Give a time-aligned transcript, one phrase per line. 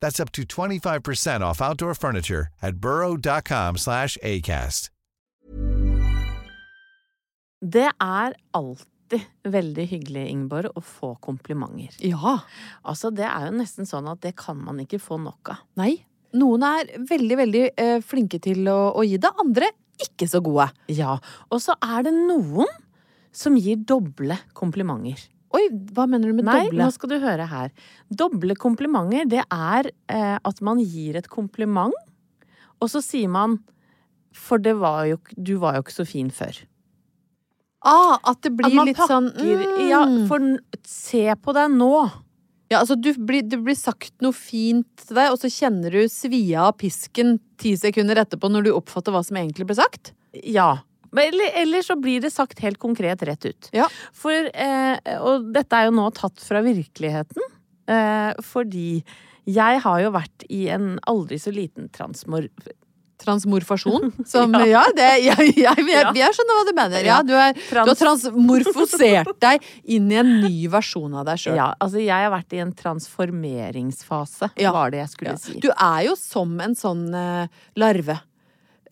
[0.00, 4.90] That's up to 25% off outdoor furniture at burrow.com slash ACAST.
[7.64, 11.96] Det er alltid veldig hyggelig, Ingeborg, å få komplimenter.
[12.04, 12.40] Ja.
[12.84, 15.62] Altså, det er jo nesten sånn at det kan man ikke få nok av.
[15.80, 15.94] Nei.
[16.36, 19.30] Noen er veldig, veldig eh, flinke til å, å gi det.
[19.40, 19.70] Andre
[20.02, 20.68] ikke så gode.
[20.92, 21.16] Ja.
[21.48, 22.68] Og så er det noen
[23.34, 25.24] som gir doble komplimenter.
[25.54, 26.82] Oi, hva mener du med Nei, doble?
[26.82, 27.70] nå skal du høre her.
[28.10, 31.94] Doble komplimenter, det er eh, at man gir et kompliment,
[32.82, 33.60] og så sier man
[34.34, 36.58] For det var jo, du var jo ikke så fin før.
[37.84, 39.64] Ah, at det At blir man litt sånn mm.
[39.86, 40.42] Ja, for
[40.88, 41.92] se på deg nå.
[42.72, 46.08] Ja, altså du blir, det blir sagt noe fint til deg, og så kjenner du
[46.10, 50.14] svia av pisken ti sekunder etterpå når du oppfatter hva som egentlig ble sagt?
[50.42, 50.80] Ja.
[51.16, 53.68] Eller, eller så blir det sagt helt konkret rett ut.
[53.72, 53.88] Ja.
[54.12, 57.42] For, eh, og dette er jo nå tatt fra virkeligheten,
[57.88, 59.04] eh, fordi
[59.44, 62.48] jeg har jo vært i en aldri så liten transmor...
[63.24, 64.08] Transmorfasjon?
[64.26, 64.66] Som, ja.
[64.66, 64.80] Ja.
[64.96, 67.04] det, jeg, jeg, jeg, jeg skjønner hva du mener.
[67.06, 69.62] Ja, du, er, du har transmorfosert deg
[69.94, 71.56] inn i en ny versjon av deg sjøl.
[71.60, 74.72] Ja, altså jeg har vært i en transformeringsfase, Ja.
[74.74, 75.56] var det jeg skulle si.
[75.62, 77.46] Du er jo som en sånn eh,
[77.80, 78.18] larve.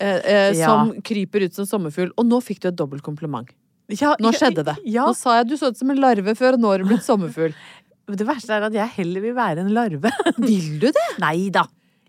[0.03, 0.71] Eh, eh, Ja.
[0.71, 2.11] Som kryper ut som sommerfugl.
[2.19, 3.49] Og nå fikk du et dobbelt kompliment.
[3.93, 4.77] Ja, Nå skjedde det.
[4.89, 5.07] Ja.
[5.09, 6.91] Nå sa jeg at du så ut som en larve før, og nå har du
[6.91, 7.55] blitt sommerfugl.
[8.13, 10.11] Det verste er at jeg heller vil være en larve.
[10.43, 11.05] Vil du det?
[11.23, 11.63] Nei da,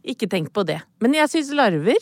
[0.03, 0.79] ikke tenk på det.
[1.03, 2.01] Men jeg syns larver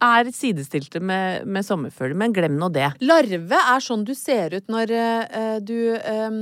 [0.00, 2.90] er sidestilte med, med sommerfugler, men glem nå det.
[3.04, 6.38] Larve er sånn du ser ut når uh, du um,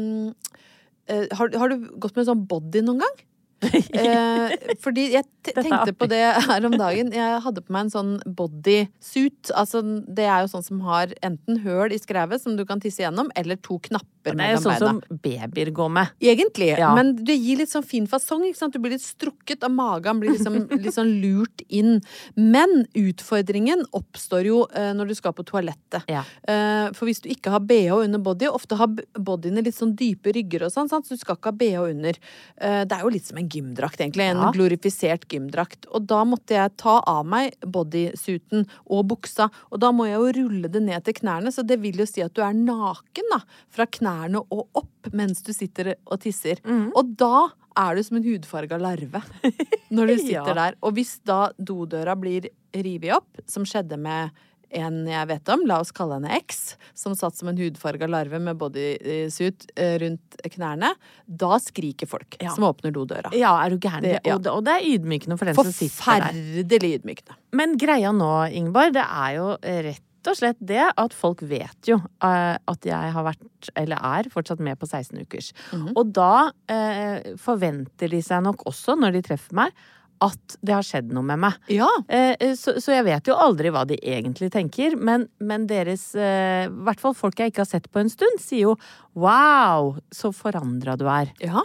[1.11, 3.17] uh, har, har du gått med sånn body noen gang?
[3.99, 7.09] Eh, fordi jeg te- tenkte på det her om dagen.
[7.13, 9.51] Jeg hadde på meg en sånn bodysuit.
[9.59, 13.03] Altså, det er jo sånn som har enten høl i skrevet som du kan tisse
[13.03, 14.39] gjennom, eller to knapper mellom beina.
[14.39, 14.91] Det er jo sånn beina.
[14.93, 16.13] som babyer går med.
[16.23, 16.93] Egentlig, Ja.
[16.95, 18.45] men det gir litt sånn fin fasong.
[18.47, 18.73] Ikke sant?
[18.75, 22.01] Du blir litt strukket, av magen blir liksom, litt sånn lurt inn.
[22.37, 26.05] Men utfordringen oppstår jo eh, når du skal på toalettet.
[26.11, 26.23] Ja.
[26.47, 30.33] Eh, for hvis du ikke har bh under body, ofte har bodyene litt sånn dype
[30.37, 31.07] rygger og sånn, sant?
[31.09, 32.21] så du skal ikke ha bh under.
[32.61, 34.25] Eh, det er jo litt som en gymdrakt, egentlig.
[34.31, 34.51] En Ja.
[34.53, 35.87] glorifisert gymdrakt.
[35.93, 40.43] Og da måtte jeg ta av meg bodysuiten og buksa, og da må jeg jo
[40.43, 43.41] rulle det ned til knærne, så det vil jo si at du er naken, da.
[43.71, 46.61] Fra knærne og opp mens du sitter og tisser.
[46.65, 46.93] Mm.
[46.95, 47.49] Og da
[47.79, 49.23] er du som en hudfarga larve
[49.95, 50.55] når du sitter Ja.
[50.55, 50.75] der.
[50.83, 54.31] Og hvis da dodøra blir revet opp, som skjedde med
[54.71, 58.41] en jeg vet om, la oss kalle henne X, som satt som en hudfarga larve
[58.43, 60.93] med bodysuit eh, rundt knærne,
[61.27, 62.53] da skriker folk Ja.
[62.55, 63.33] som åpner dodøra.
[63.37, 64.05] Ja, er du gæren?
[64.05, 64.21] Ja.
[64.35, 66.29] Og, det, og det er ydmykende for den som sitter der.
[66.29, 67.39] Forferdelig ydmykende.
[67.57, 69.49] Men greia nå, Ingeborg, det er jo
[69.89, 74.29] rett og slett det at folk vet jo uh, at jeg har vært, eller er,
[74.33, 75.53] fortsatt med på 16 ukers.
[75.73, 75.93] Mhm.
[75.95, 79.87] Og da uh, forventer de seg nok også, når de treffer meg,
[80.25, 81.59] at det har skjedd noe med meg.
[81.73, 81.89] Ja.
[82.09, 86.67] Eh, så, så jeg vet jo aldri hva de egentlig tenker, men, men deres eh,
[86.67, 88.77] I hvert fall folk jeg ikke har sett på en stund, sier jo
[89.15, 91.33] 'wow, så forandra du er'.
[91.43, 91.65] ja.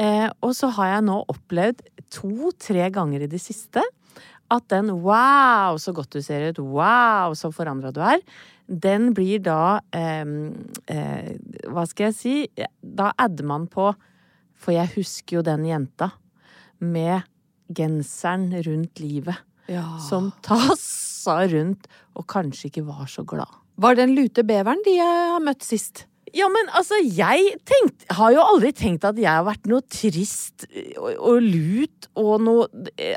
[0.00, 1.82] Eh, og så har jeg nå opplevd
[2.14, 3.82] to-tre ganger i det siste
[4.50, 8.22] at den 'wow, så godt du ser ut', 'wow, så forandra du er',
[8.70, 10.24] den blir da eh,
[10.86, 11.30] eh,
[11.66, 12.34] Hva skal jeg si?
[12.80, 13.88] Da adder man på
[14.54, 16.12] For jeg husker jo den jenta
[16.80, 17.26] med
[17.76, 19.40] genseren rundt livet
[19.70, 19.86] ja.
[20.02, 21.88] som tassa rundt
[22.18, 23.50] og kanskje ikke var så glad.
[23.80, 26.04] Var det den lute beveren de eh, har møtt sist?
[26.36, 30.66] Ja, men altså, jeg tenkt, har jo aldri tenkt at jeg har vært noe trist
[30.94, 32.68] og, og lut og noe
[33.00, 33.16] eh,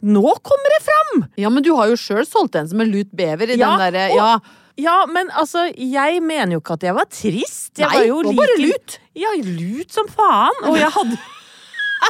[0.00, 1.26] Nå kommer det fram!
[1.38, 3.86] Ja, men du har jo sjøl solgt en som en lut bever i Ja, den
[3.86, 4.32] derre Ja.
[4.80, 7.72] Ja, men altså, jeg mener jo ikke at jeg var trist.
[7.76, 8.94] Jeg Nei, var jo var bare lut.
[9.18, 10.62] Ja, lut som faen.
[10.70, 11.18] Og jeg hadde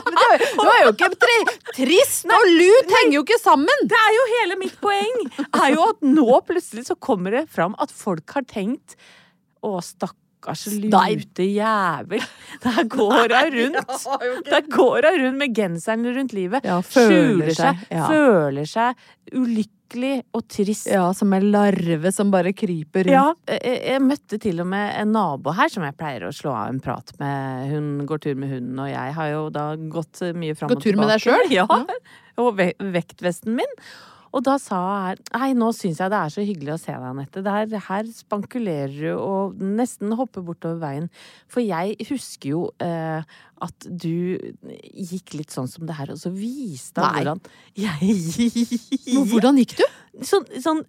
[0.06, 1.36] Men det, det var jo ikke tri
[1.74, 3.84] trist og lut henger jo ikke sammen!
[3.90, 5.18] Det er jo hele mitt poeng!
[5.50, 8.96] Er jo at nå plutselig så kommer det fram at folk har tenkt
[9.66, 12.22] Å, stakkars lute jævel.
[12.64, 14.06] Der går hun rundt.
[14.46, 16.64] Der går hun rundt med genseren rundt livet.
[16.64, 18.06] Ja, føler skjuler seg, ja.
[18.08, 19.04] Føler seg
[19.34, 19.76] ulykkelig
[20.36, 20.88] og trist.
[20.90, 23.14] Ja, som en larve som bare kryper rundt.
[23.14, 26.54] Ja, jeg, jeg møtte til og med en nabo her som jeg pleier å slå
[26.54, 27.70] av en prat med.
[27.72, 30.80] Hun går tur med hunden, og jeg har jo da gått mye fram og tilbake.
[30.80, 31.50] Gått tur med deg selv?
[31.60, 31.66] Ja.
[32.40, 33.78] Og ve vektvesten min.
[34.30, 34.78] Og da sa
[35.10, 37.42] jeg nei, nå syns jeg det er så hyggelig å se deg, Anette.
[37.46, 41.08] Her, her spankulerer du og nesten hopper bortover veien.
[41.50, 43.26] For jeg husker jo eh,
[43.60, 44.38] at du
[44.94, 47.24] gikk litt sånn som det her, og så viste han Nei.
[47.24, 47.42] hvordan
[47.84, 49.84] jeg Men Hvordan gikk du?
[50.26, 50.84] Sånn, sånn,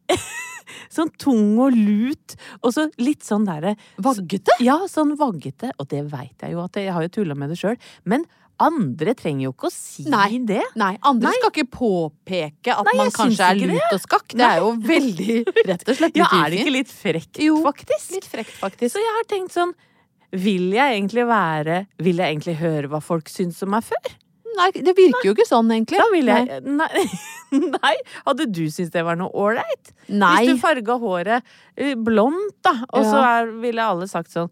[0.98, 4.60] sånn tung og lut, og så litt sånn derre Vaggete?
[4.64, 5.74] Ja, sånn vaggete.
[5.82, 7.78] Og det veit jeg jo at jeg har jo tulla med det sjøl.
[8.06, 8.26] Men
[8.62, 10.40] andre trenger jo ikke å si Nei.
[10.48, 10.62] det.
[10.80, 11.34] Nei, andre Nei.
[11.40, 14.36] skal ikke påpeke at Nei, man kanskje er lut og skakk.
[14.38, 15.38] Det er jo veldig
[15.72, 18.16] rett og slett litt Ja, er det ikke litt frekt, Jo, faktisk?
[18.18, 18.96] Litt frekt, faktisk.
[18.96, 19.74] Så jeg har tenkt sånn
[20.32, 24.18] Vil jeg egentlig være Vil jeg egentlig høre hva folk syns om meg før?
[24.52, 26.00] Nei, det virker jo ikke sånn, egentlig.
[26.02, 27.06] Da vil jeg Nei.
[27.56, 27.94] nei.
[28.28, 29.94] Hadde du syntes det var noe ålreit?
[30.12, 31.48] Hvis du farga håret
[31.80, 33.30] eh, blondt, da, og så Ja.
[33.40, 34.52] er, ville alle sagt sånn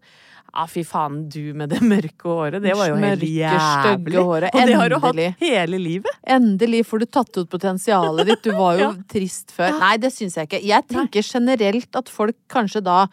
[0.52, 2.62] ja, fy faen, du med det mørke håret.
[2.64, 3.60] Det var jo helt jævlig.
[3.60, 4.54] stygge håret.
[4.54, 6.16] Og det har du hatt hele livet.
[6.26, 8.42] Endelig får du tatt ut potensialet ditt.
[8.42, 8.94] Du var jo Ja.
[9.12, 9.78] trist før.
[9.78, 10.62] Nei, det syns jeg ikke.
[10.66, 13.04] Jeg tenker generelt at folk kanskje da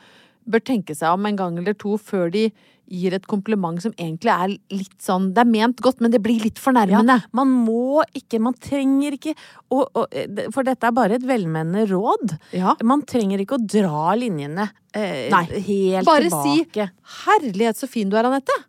[0.48, 2.48] bør tenke seg om en gang eller to før de
[2.88, 6.44] gir et kompliment som egentlig er litt sånn Det er ment godt, men det blir
[6.44, 7.20] litt fornærmende.
[7.36, 9.36] Man må ikke, man trenger ikke
[9.74, 10.18] og, og,
[10.56, 12.38] For dette er bare et velmenende råd.
[12.56, 12.78] Ja.
[12.88, 15.44] Man trenger ikke å dra linjene eh, Nei.
[15.68, 16.88] helt Bare tilbake.
[16.88, 18.64] si 'herlighet, så fin du er, Anette'.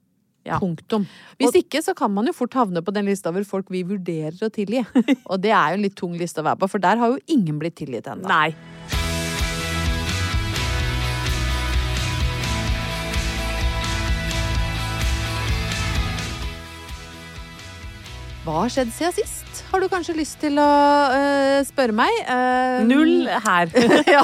[0.48, 0.58] Ja.
[0.62, 1.04] Punktum.
[1.36, 4.38] Hvis ikke så kan man jo fort havne på den lista over folk vi vurderer
[4.46, 4.84] å tilgi.
[5.30, 7.20] Og det er jo en litt tung liste å være på, for der har jo
[7.28, 8.28] ingen blitt tilgitt ennå.
[18.48, 19.58] Hva har skjedd siden sist?
[19.68, 20.64] Har du kanskje lyst til å
[21.12, 22.14] uh, spørre meg?
[22.24, 23.68] Uh, Null her.
[24.14, 24.22] ja.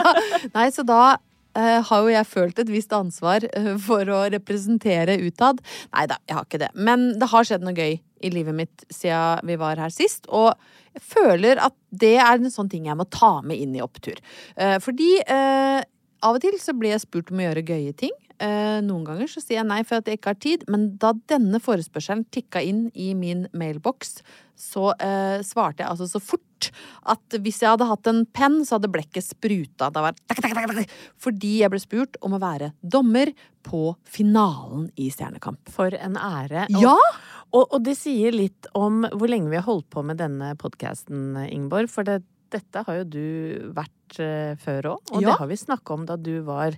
[0.54, 3.44] Nei, så da uh, har jo jeg følt et visst ansvar
[3.84, 5.60] for å representere utad.
[5.92, 6.70] Nei da, jeg har ikke det.
[6.72, 10.24] Men det har skjedd noe gøy i livet mitt siden vi var her sist.
[10.32, 10.54] Og
[10.96, 14.16] jeg føler at det er en sånn ting jeg må ta med inn i opptur.
[14.56, 15.10] Fordi
[16.24, 18.14] av og til så blir jeg spurt om å gjøre gøye ting.
[18.42, 21.12] Eh, noen ganger så sier jeg nei for at jeg ikke har tid, men da
[21.30, 24.18] denne forespørselen tikka inn i min mailboks,
[24.58, 26.70] så eh, svarte jeg altså så fort
[27.10, 29.90] at hvis jeg hadde hatt en penn, så hadde blekket spruta.
[29.92, 30.16] Det var
[31.20, 33.32] fordi jeg ble spurt om å være dommer
[33.66, 35.70] på finalen i Stjernekamp.
[35.74, 36.66] For en ære.
[36.72, 36.96] Og, Ja!
[37.54, 41.34] og, og det sier litt om hvor lenge vi har holdt på med denne podkasten,
[41.46, 41.90] Ingeborg.
[41.92, 42.22] For det,
[42.54, 43.24] dette har jo du
[43.76, 45.32] vært eh, før òg, og Ja.
[45.32, 46.76] det har vi snakka om da du var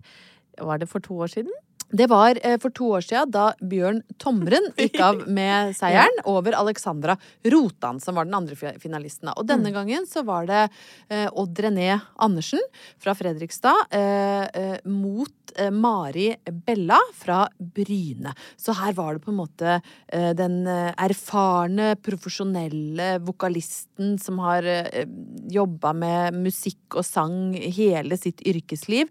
[0.57, 1.53] Var det for to år siden?
[1.89, 6.57] Det var eh, for to år siden da Bjørn Tomren gikk av med seieren over
[6.59, 7.15] Alexandra
[7.47, 9.31] Rotan, som var den andre finalisten.
[9.37, 10.65] Og denne gangen så var det
[11.09, 12.63] eh, Odd René Andersen
[12.99, 15.33] fra Fredrikstad eh, mot
[15.73, 16.35] Mari
[16.67, 18.35] Bella fra Bryne.
[18.61, 19.77] Så her var det på en måte
[20.37, 24.67] den erfarne, profesjonelle vokalisten som har
[25.49, 29.09] jobba med musikk og sang hele sitt yrkesliv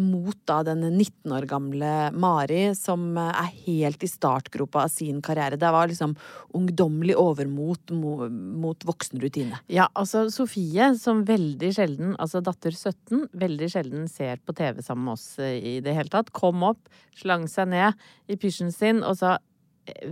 [0.00, 5.58] mot da den 19 år gamle Mari, som er helt i startgropa av sin karriere.
[5.60, 6.16] Det var liksom
[6.56, 9.60] ungdommelig overmot mot voksen rutine.
[9.70, 15.10] Ja, altså Sofie, som veldig sjelden, altså datter 17, veldig sjelden ser på TV sammen
[15.10, 16.90] med oss eh, i det hele tatt, kom opp,
[17.20, 19.36] slang seg ned i pysjen sin og sa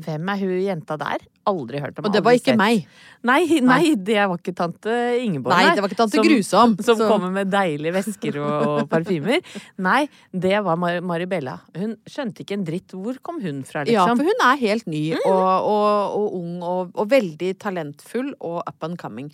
[0.04, 1.22] hvem er hun jenta der?
[1.48, 2.04] Aldri hørt om.
[2.08, 2.58] Og det var ikke sett.
[2.60, 2.82] meg.
[3.24, 4.94] Nei, nei, det var ikke tante
[5.24, 5.54] Ingeborg.
[5.56, 6.74] Nei, det var ikke tante som, Grusom.
[6.84, 9.40] Som Så- kommer med deilige vesker og, og parfymer.
[9.78, 11.56] Nei, det var Mar Maribella.
[11.76, 12.92] Hun skjønte ikke en dritt.
[12.92, 14.20] Hvor kom hun fra, Ja, liksom?
[14.20, 18.84] for hun er helt ny og, og, og ung og, og veldig talentfull og up
[18.84, 19.32] and coming.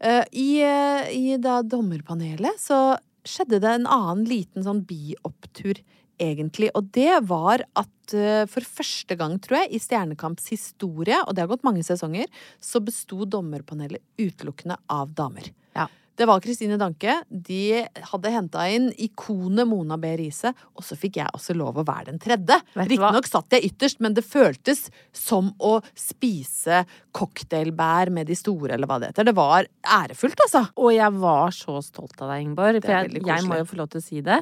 [0.00, 5.80] Uh, I, uh, i da dommerpanelet så skjedde det en annen liten sånn biopptur,
[6.22, 6.70] egentlig.
[6.76, 11.44] Og det var at eh, for første gang, tror jeg, i Stjernekamps historie, og det
[11.44, 12.30] har gått mange sesonger,
[12.62, 15.52] så besto dommerpanelet utelukkende av damer.
[15.76, 15.88] Ja.
[16.16, 17.18] Det var Kristine Danke.
[17.28, 20.14] De hadde henta inn ikonet Mona B.
[20.16, 22.56] Riise, og så fikk jeg også lov å være den tredje.
[22.78, 28.88] Riktignok satt jeg ytterst, men det føltes som å spise cocktailbær med de store, eller
[28.88, 29.28] hva det heter.
[29.28, 29.68] Det var
[29.98, 30.64] ærefullt, altså.
[30.80, 32.80] Og jeg var så stolt av deg, Ingeborg.
[32.86, 34.40] For jeg, jeg må jo få lov til å si det.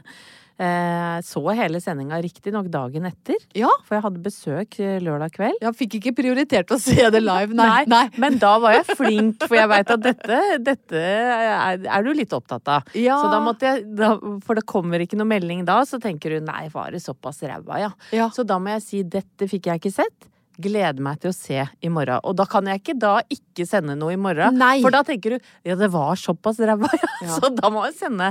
[0.54, 3.66] Eh, så hele sendinga riktignok dagen etter, Ja.
[3.82, 5.56] for jeg hadde besøk eh, lørdag kveld.
[5.64, 7.82] Jeg fikk ikke prioritert å se det live, nei.
[7.90, 8.04] nei.
[8.23, 12.30] Men da var jeg flink, for jeg veit at dette, dette er, er du litt
[12.38, 12.87] opptatt av.
[12.94, 13.16] Ja.
[13.18, 14.12] Så da måtte jeg, da,
[14.46, 17.80] for det kommer ikke noe melding da, så tenker du nei, var det såpass ræva,
[17.82, 17.90] ja.
[18.14, 18.30] Ja.
[18.30, 20.30] Så da må jeg si dette fikk jeg ikke sett.
[20.54, 22.20] Gleder meg til å se i morgen.
[22.23, 24.54] Og da kan jeg ikke da ikke sende noe i morgen.
[24.54, 24.76] Nei.
[24.84, 26.87] For da tenker du ja, det var såpass ræva.
[27.25, 27.40] Ja.
[27.40, 28.28] Så da må jeg sende.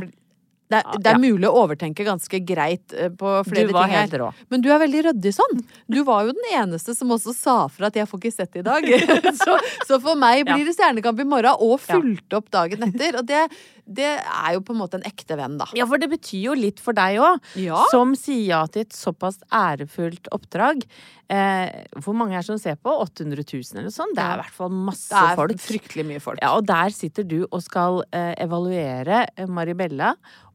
[0.72, 1.22] Det, er- det er Ja.
[1.22, 4.29] mulig å overtenke ganske greit eh, på flere Du var ting helt rå.
[4.50, 5.60] Men du er veldig ryddig sånn.
[5.91, 8.63] Du var jo den eneste som også sa fra at jeg får ikke sett i
[8.65, 8.84] dag.
[9.43, 13.20] så, så for meg blir det Stjernekamp i morgen, og fulgt opp dagen etter.
[13.20, 13.43] Og det,
[13.86, 15.68] det er jo på en måte en ekte venn, da.
[15.75, 17.42] Ja, for det betyr jo litt for deg òg.
[17.60, 17.82] Ja.
[17.92, 20.86] Som sier ja til et såpass ærefullt oppdrag.
[21.34, 22.94] Eh, hvor mange er det som ser på?
[23.04, 24.16] 800 000 eller sånn?
[24.16, 25.60] Det er i hvert fall masse Det er folk.
[25.68, 26.42] fryktelig mye folk.
[26.44, 30.13] Ja, og der sitter du og skal eh, evaluere eh, Maribella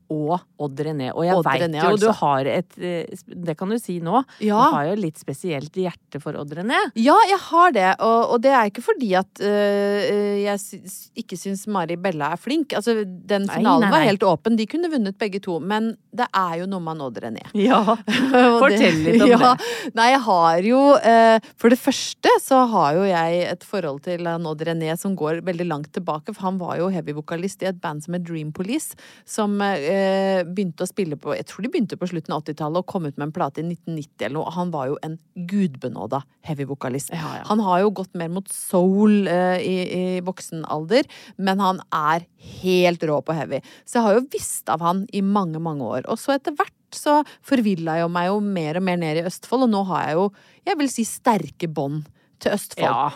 [0.08, 1.10] og Odd René.
[1.12, 2.12] Og jeg veit jo jo du altså.
[2.22, 4.22] har et eh, Det kan du si nå.
[4.44, 4.56] Ja.
[4.56, 6.78] Du har jo litt spesielt hjerte for Odd René.
[6.98, 10.92] Ja, jeg har det, og, og det er ikke fordi at øh, jeg
[11.24, 12.72] ikke syns Mari Bella er flink.
[12.78, 12.96] Altså,
[13.28, 16.58] den Nei, nei, nei, var helt åpen, de kunne vunnet begge to, men det er
[16.62, 17.54] jo noe man nådde ned.
[17.58, 17.80] Ja.
[18.62, 19.92] Fortell litt om ja, det.
[19.98, 24.28] Nei, jeg har jo eh, For det første så har jo jeg et forhold til
[24.28, 28.04] Odd René som går veldig langt tilbake, for han var jo heavy-vokalist i et band
[28.04, 28.98] som het Dream Police,
[29.28, 32.90] som eh, begynte å spille på Jeg tror de begynte på slutten av 80-tallet og
[32.90, 34.54] kom ut med en plate i 1990 eller noe.
[34.56, 37.12] Han var jo en gudbenåda heavy-vokalist.
[37.14, 37.44] Ja, ja.
[37.50, 42.26] Han har jo gått mer mot soul eh, i, i voksen alder, men han er
[42.62, 43.62] helt rå på heavy.
[43.84, 46.04] Så jeg har jo visst av han i mange, mange år.
[46.08, 49.66] Og så etter hvert så forvilla jeg meg jo mer og mer ned i Østfold,
[49.66, 50.30] og nå har jeg jo,
[50.70, 52.06] jeg vil si, sterke bånd
[52.42, 52.86] til Østfold.
[52.86, 53.10] Ja.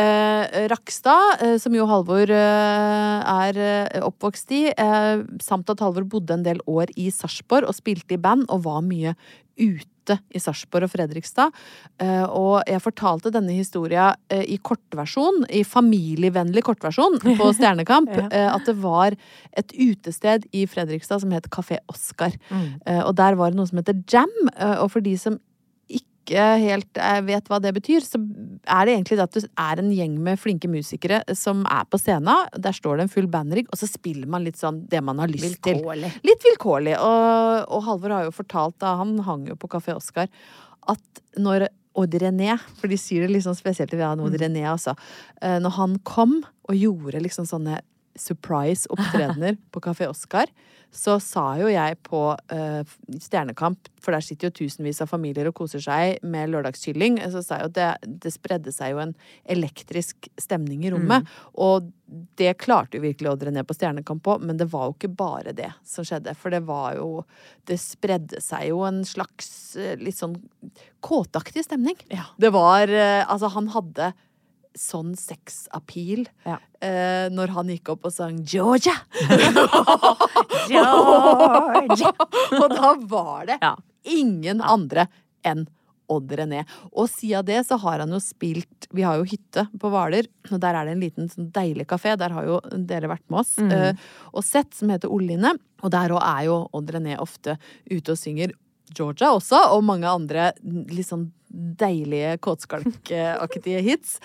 [0.00, 6.06] Eh, Rakstad, eh, som jo Halvor eh, er eh, oppvokst i, eh, samt at Halvor
[6.08, 9.16] bodde en del år i Sarpsborg og spilte i band og var mye
[9.58, 9.97] ute
[10.34, 11.54] i Sarpsborg og Fredrikstad.
[12.00, 18.28] Eh, og jeg fortalte denne historia eh, i kortversjon, i familievennlig kortversjon på Stjernekamp, Ja.
[18.32, 19.16] eh, at det var
[19.58, 22.32] et utested i Fredrikstad som het Kafé Oscar.
[22.50, 22.68] Mm.
[23.04, 24.32] Og der var det noe som heter jam,
[24.82, 25.38] og for de som
[26.28, 29.80] ikke helt eh, vet hva det betyr, så er det egentlig det at du er
[29.82, 32.46] en gjeng med flinke musikere som er på scenen.
[32.54, 35.32] Der står det en full bandrigg, og så spiller man litt sånn det man har
[35.32, 35.80] lyst til.
[36.28, 36.94] Litt vilkårlig.
[37.00, 40.30] Og, og Halvor har jo fortalt, da han hang jo på Kafé Oscar,
[40.88, 41.68] at når
[41.98, 44.94] Odd René, for de sier det liksom spesielt til Odd René, altså.
[45.42, 47.80] eh, Når han kom og gjorde liksom sånne
[48.20, 50.50] surprise-opptredener på Kafé Oscar,
[50.94, 55.56] så sa jo jeg på uh, Stjernekamp, for der sitter jo tusenvis av familier og
[55.58, 59.12] koser seg med lørdagskylling, så sa jeg jo at det, det spredde seg jo en
[59.52, 61.28] elektrisk stemning i rommet.
[61.60, 61.90] Og
[62.40, 65.52] det klarte jo virkelig Odd ned på Stjernekamp på, men det var jo ikke bare
[65.56, 66.32] det som skjedde.
[66.38, 67.24] For det var jo
[67.68, 70.38] Det spredde seg jo en slags eh, litt sånn
[71.04, 71.98] kåtaktig stemning.
[72.08, 72.30] Ja.
[72.40, 74.12] Det var eh, Altså, han hadde
[74.76, 76.58] sånn sexappeal Ja.
[76.80, 78.94] eh, når han gikk opp og sang Georgia!
[80.68, 82.12] Georgia.
[82.62, 83.74] og da var det Ja.
[84.04, 85.08] ingen andre
[85.46, 85.66] enn
[86.08, 86.62] Odd René.
[86.96, 90.60] Og siden det så har han jo spilt Vi har jo hytte på Hvaler, og
[90.62, 92.14] der er det en liten sånn deilig kafé.
[92.16, 93.92] Der har jo dere vært med oss eh,
[94.32, 95.52] og sett, som heter Olline.
[95.84, 97.58] Og der òg er jo Odd René ofte
[97.90, 98.54] ute og synger.
[98.96, 104.18] Georgia også, og mange andre litt sånn deilige kåtskalkaktige hits.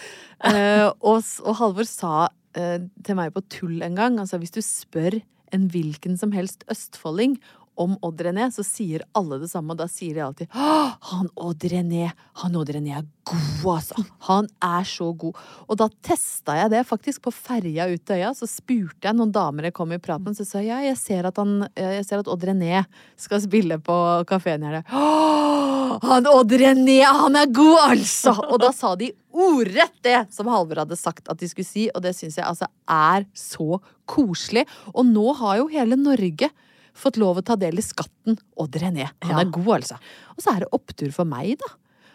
[0.45, 2.15] Eh, og, og Halvor sa
[2.57, 5.21] eh, til meg på tull en gang, altså hvis du spør
[5.53, 7.37] en hvilken som helst østfolding
[7.79, 11.65] om Odd René, så sier alle det samme, og da sier de alltid han Odd
[11.71, 12.11] René,
[12.43, 14.03] han Odd René er god, altså.
[14.27, 15.37] Han er så god.
[15.67, 19.33] Og da testa jeg det faktisk på ferja ut til øya, så spurte jeg noen
[19.33, 22.23] damer jeg kom i praten, så sa jeg ja, jeg ser at, han, jeg ser
[22.23, 22.83] at Odd René
[23.19, 23.97] skal spille på
[24.29, 24.81] kafeen her.
[24.91, 28.33] «Åh, Han Odd René, han er god, altså!
[28.47, 32.03] Og da sa de ordrett det som Halvor hadde sagt at de skulle si, og
[32.05, 34.65] det syns jeg altså er så koselig.
[34.93, 36.49] Og nå har jo hele Norge
[36.93, 39.09] fått lov å ta del i skatten og René.
[39.25, 39.97] Han er god, altså.
[40.35, 41.73] Og så er det opptur for meg, da.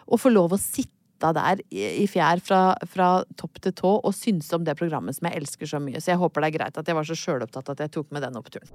[0.09, 0.95] Å få lov å sitte
[1.35, 5.27] der i i fjær fra, fra topp til tå og synse om det programmet som
[5.27, 5.99] jeg elsker så mye.
[5.99, 8.23] Så jeg håper det er greit at jeg var så sjølopptatt at jeg tok med
[8.23, 8.71] den oppturen.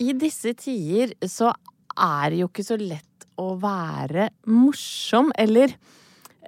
[0.00, 1.52] I disse tider så
[1.96, 5.72] er det jo ikke så lett å være morsom, eller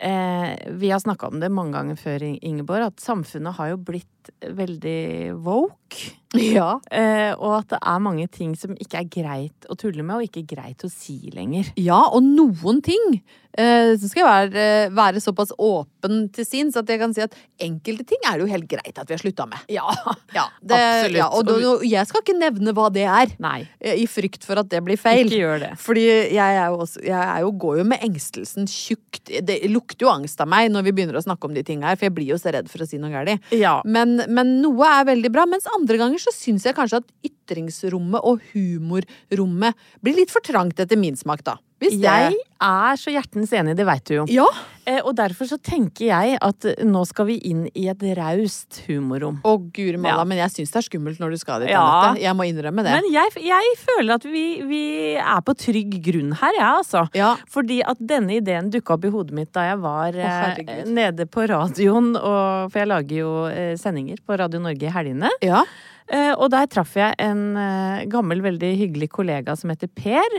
[0.01, 4.09] eh, Vi har snakka om det mange ganger før, Ingeborg, at samfunnet har jo blitt
[4.43, 6.15] veldig woke.
[6.37, 6.75] Ja.
[6.93, 10.27] Eh, og at det er mange ting som ikke er greit å tulle med, og
[10.27, 11.71] ikke greit å si lenger.
[11.81, 13.15] Ja, og noen ting
[13.57, 17.33] eh, Så skal jeg være, være såpass åpen til sinns at jeg kan si at
[17.65, 19.65] enkelte ting er det jo helt greit at vi har slutta med.
[19.73, 19.87] Ja,
[20.37, 21.17] Ja, det, Absolutt.
[21.17, 24.61] Ja, og, og jeg skal ikke nevne hva det er, Nei, eh, i frykt for
[24.61, 25.25] at det blir feil.
[25.25, 25.73] ikke gjør det.
[25.81, 26.05] Fordi
[26.37, 29.33] jeg, jo også, jeg er jo, går jo med engstelsen tjukt.
[29.49, 31.97] Det lukter jo angst av meg når vi begynner å snakke om de tingene her,
[31.97, 33.49] for jeg blir jo så redd for å si noe galt.
[33.57, 33.79] Ja.
[33.89, 38.25] Men, men noe er veldig bra, mens andre ganger så syns jeg kanskje at ytringsrommet
[38.27, 41.59] og humorrommet blir litt for trangt etter min smak, da.
[41.79, 44.23] Hvis det Jeg er så hjertens enig, det veit du jo.
[44.35, 44.47] Ja.
[44.89, 49.37] Eh, og derfor så tenker jeg at nå skal vi inn i et raust humorrom.
[49.47, 50.25] Å, guri malla, Ja.
[50.27, 51.83] men jeg syns det er skummelt når du skal dit, Ja.
[52.11, 52.23] Anette.
[52.25, 52.97] Jeg må innrømme det.
[52.99, 54.83] Men jeg, jeg føler at vi, vi
[55.23, 57.05] er på trygg grunn her, jeg, ja, altså.
[57.15, 57.37] ja.
[57.55, 61.47] Fordi at denne ideen dukka opp i hodet mitt da jeg var eh, nede på
[61.47, 65.31] radioen, og, for jeg lager jo eh, sendinger på Radio Norge i helgene.
[65.47, 65.63] ja.
[66.09, 70.39] Eh, og der traff jeg en eh, gammel, veldig hyggelig kollega som heter Per.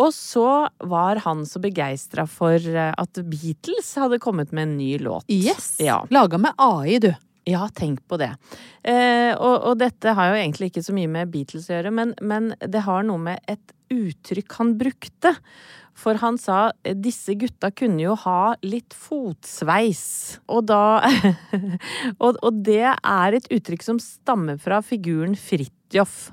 [0.00, 4.94] Og så var han så begeistra for eh, at Beatles hadde kommet med en ny
[5.02, 5.28] låt.
[5.28, 5.76] Yes.
[5.82, 6.00] Ja.
[6.10, 7.12] Laga med AI, du.
[7.44, 8.30] Ja, tenk på det.
[8.86, 12.14] Eh, og, og dette har jo egentlig ikke så mye med Beatles å gjøre, men,
[12.22, 15.34] men det har noe med et uttrykk han brukte.
[15.98, 20.04] For han sa eh, disse gutta kunne jo ha litt fotsveis.
[20.48, 21.02] Og da
[22.22, 26.30] og, og det er et uttrykk som stammer fra figuren Fridtjof.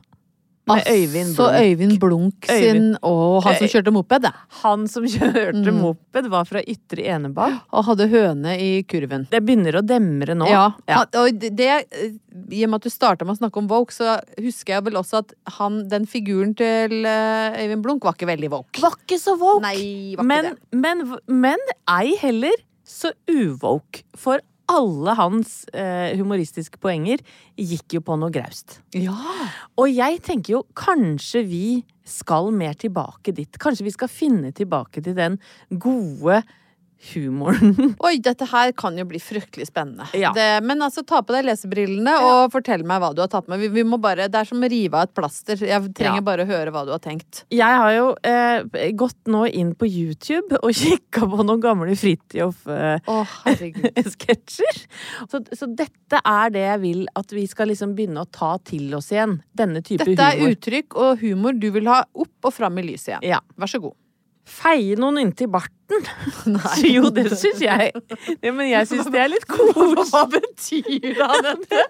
[0.68, 1.62] Med Øyvind Så Blunk.
[1.66, 2.98] Øyvind Blunk sin Øyvind.
[3.04, 4.32] Og han som kjørte moped, det.
[4.62, 5.80] Han som kjørte Mm.
[5.82, 7.62] moped, var fra Ytre Enebakk.
[7.74, 9.25] Og hadde høne i kurven.
[9.32, 10.46] Det begynner å demre nå.
[10.50, 10.96] Ja, Ja.
[11.00, 11.70] han- og det, det
[12.54, 14.94] I og med at du starta med å snakke om woke, så husker jeg vel
[15.01, 18.82] også at han, den figuren til eh, Øyvind Blunk var ikke veldig woke.
[18.82, 19.62] Var ikke så woke.
[19.66, 20.58] Nei, var ikke men, det.
[20.72, 21.58] men, men
[21.89, 22.54] ei heller
[22.86, 24.04] så uvoke.
[24.18, 24.39] For
[24.70, 27.22] alle hans eh, humoristiske poenger
[27.58, 28.80] gikk jo på noe graust.
[28.96, 29.18] Ja.
[29.80, 31.66] Og jeg tenker jo kanskje vi
[32.10, 33.60] skal mer tilbake dit.
[33.62, 35.38] Kanskje vi skal finne tilbake til den
[35.70, 36.42] gode
[37.14, 37.96] humoren.
[38.05, 40.07] Oi, dette her kan jo bli fryktelig spennende.
[40.18, 40.31] Ja.
[40.35, 43.62] Det, men altså, ta på deg lesebrillene og fortell meg hva du har tatt med.
[43.64, 45.59] Vi, vi må bare, det er som å rive av et plaster.
[45.64, 46.25] Jeg trenger Ja.
[46.25, 47.44] bare å høre hva du har tenkt.
[47.53, 52.68] Jeg har jo eh, gått nå inn på YouTube og kikka på noen gamle Fridtjof
[52.68, 53.38] eh, oh.
[55.29, 58.92] Så, så dette er det jeg vil at vi skal liksom begynne å ta til
[58.98, 59.40] oss igjen.
[59.55, 60.55] Denne type Dette er humor.
[60.57, 63.27] uttrykk og humor du vil ha opp og fram i lyset igjen.
[63.35, 63.42] Ja.
[63.59, 63.96] Vær så god.
[64.50, 65.75] Feie noen inntil barten.
[66.55, 66.92] Nei.
[66.96, 67.92] Jo, det syns jeg.
[68.42, 70.05] Ja, men jeg syns det er litt koselig.
[70.09, 70.85] Hva betyr
[71.16, 71.83] det, dette?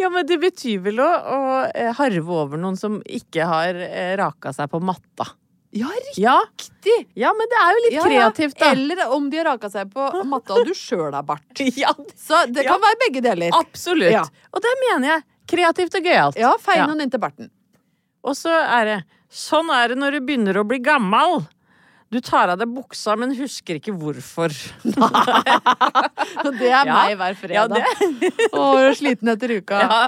[0.00, 1.38] Ja, men det betyr vel å, å
[1.72, 5.28] eh, harve over noen som ikke har eh, raka seg på matta.
[5.72, 5.88] Ja,
[6.20, 6.98] Ja, riktig!
[7.16, 8.08] ja men det er jo litt Ja, ja.
[8.10, 8.72] kreativt, da.
[8.74, 11.48] Eller om de har raka seg på matta og du sjøl har bart.
[11.80, 12.74] Ja, Så det Ja.
[12.74, 13.54] kan være begge deler.
[13.56, 14.12] absolutt.
[14.12, 14.26] Ja.
[14.52, 15.24] Og det mener jeg.
[15.52, 16.36] Kreativt og gøyalt.
[16.40, 16.86] Ja, feie Ja.
[16.90, 17.48] noen inntil barten.
[18.22, 18.98] Og så er det
[19.32, 21.46] Sånn er det når du begynner å bli gammal.
[22.12, 24.52] Du tar av deg buksa, men husker ikke hvorfor.
[24.84, 26.84] Det er Ja.
[26.92, 27.78] meg hver fredag.
[27.80, 29.78] Ja, og sliten etter uka.
[29.86, 30.00] ja.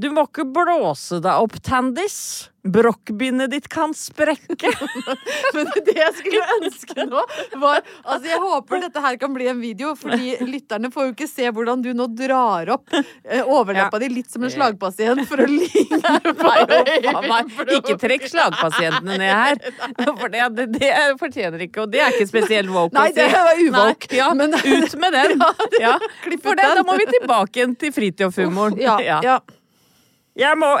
[0.00, 2.49] Du må ikke blåse deg opp, Tandis.
[2.62, 4.68] Brokkbindet ditt kan sprekke.
[5.56, 7.22] Men det jeg skulle ønske nå,
[7.62, 11.28] var Altså, jeg håper dette her kan bli en video, fordi lytterne får jo ikke
[11.30, 15.46] se hvordan du nå drar opp eh, overleppa di litt som en slagpasient for å
[15.48, 16.00] ligne
[16.40, 16.52] på.
[16.66, 19.60] Øyvind Ikke trekk slagpasientene ned her.
[20.20, 23.56] For det, det, det fortjener ikke, og det er ikke spesielt woke Nei, det var
[23.60, 25.40] uwoke, Ja, men- ut med den.
[25.80, 25.94] Ja,
[26.42, 28.76] For det, da må vi tilbake igjen til fritidhumoren.
[28.80, 29.38] Ja, ja.
[30.40, 30.74] Jeg må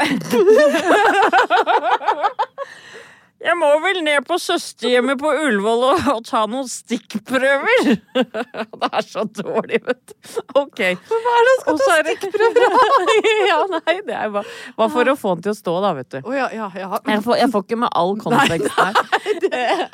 [3.40, 7.86] Jeg må vel ned på søsterhjemmet på Ullevål og, og ta noen stikkprøver.
[8.80, 10.42] Det er så dårlig, vet du.
[10.60, 10.82] OK.
[11.08, 12.66] Hva er det skal ta stikkprøver
[13.48, 14.44] Ja, nei, det er bare,
[14.76, 16.18] bare for å få den til å stå, da, vet du.
[16.20, 16.90] Oh, ja, ja, ja.
[17.14, 19.00] Jeg får, jeg får ikke med all kontekst her.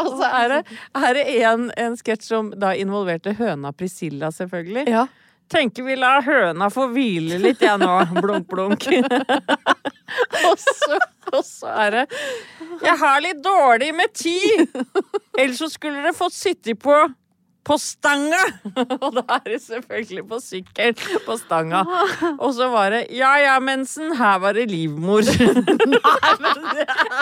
[0.02, 0.58] Og så er det,
[1.06, 4.88] er det en, en sketsj som da involverte høna Priscilla, selvfølgelig.
[4.90, 5.06] ja.
[5.52, 7.92] Tenker vi lar høna få hvile litt, jeg nå.
[8.22, 8.86] Blunk, blunk.
[10.48, 10.98] og, så,
[11.32, 12.02] og så er det
[12.82, 14.66] Jeg har litt dårlig med tid!
[15.38, 16.96] Ellers så skulle dere fått sitte på
[17.66, 18.42] på stanga!
[19.02, 20.94] Og da er det selvfølgelig på sykkel
[21.26, 21.82] på stanga.
[22.44, 25.26] Og så var det ja ja, mensen, her var det livmor.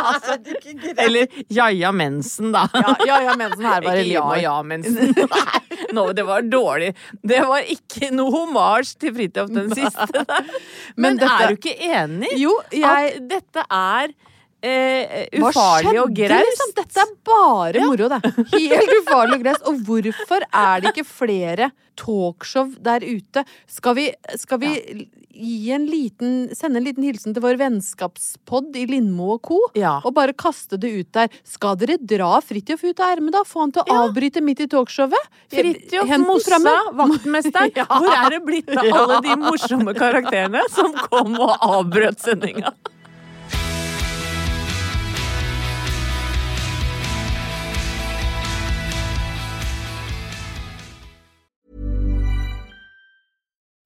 [0.05, 0.37] Altså,
[0.99, 2.67] Eller ja ja, mensen, da.
[2.75, 5.15] ja, ja, ja, mensen her var det Ikke ja, ja, mensen.
[5.17, 6.91] Nei, No, det var dårlig.
[7.23, 10.07] Det var ikke noe homasj til Fridtjof den siste.
[10.13, 10.49] der.
[10.97, 12.31] Men, Men dette- er du ikke enig?
[12.41, 14.15] Jo, jeg At dette er
[14.65, 16.41] eh, ufarlig og skjedde.
[16.49, 16.75] Liksom?
[16.79, 18.21] Dette er bare moro, det.
[18.55, 19.67] Helt ufarlig og graust.
[19.71, 23.45] Og hvorfor er det ikke flere talkshow der ute?
[23.71, 24.09] Skal vi,
[24.41, 24.73] skal vi
[25.35, 29.59] gi en liten, sende en liten hilsen til vår vennskapspodd i Lindmo og co.
[29.79, 29.97] Ja.
[30.05, 31.31] Og bare kaste det ut der.
[31.49, 33.43] Skal dere dra Fridtjof ut av ermet, da?
[33.49, 35.31] Få han til å avbryte midt i talkshowet?
[35.55, 36.61] Fridtjof Mossa,
[36.95, 37.73] vaktmesteren.
[37.85, 37.87] Ja.
[37.89, 42.71] Hvor er det blitt av alle de morsomme karakterene som kom og avbrøt sendinga?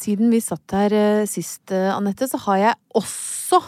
[0.00, 3.60] Siden vi satt her eh, sist, eh, Anette, så har jeg også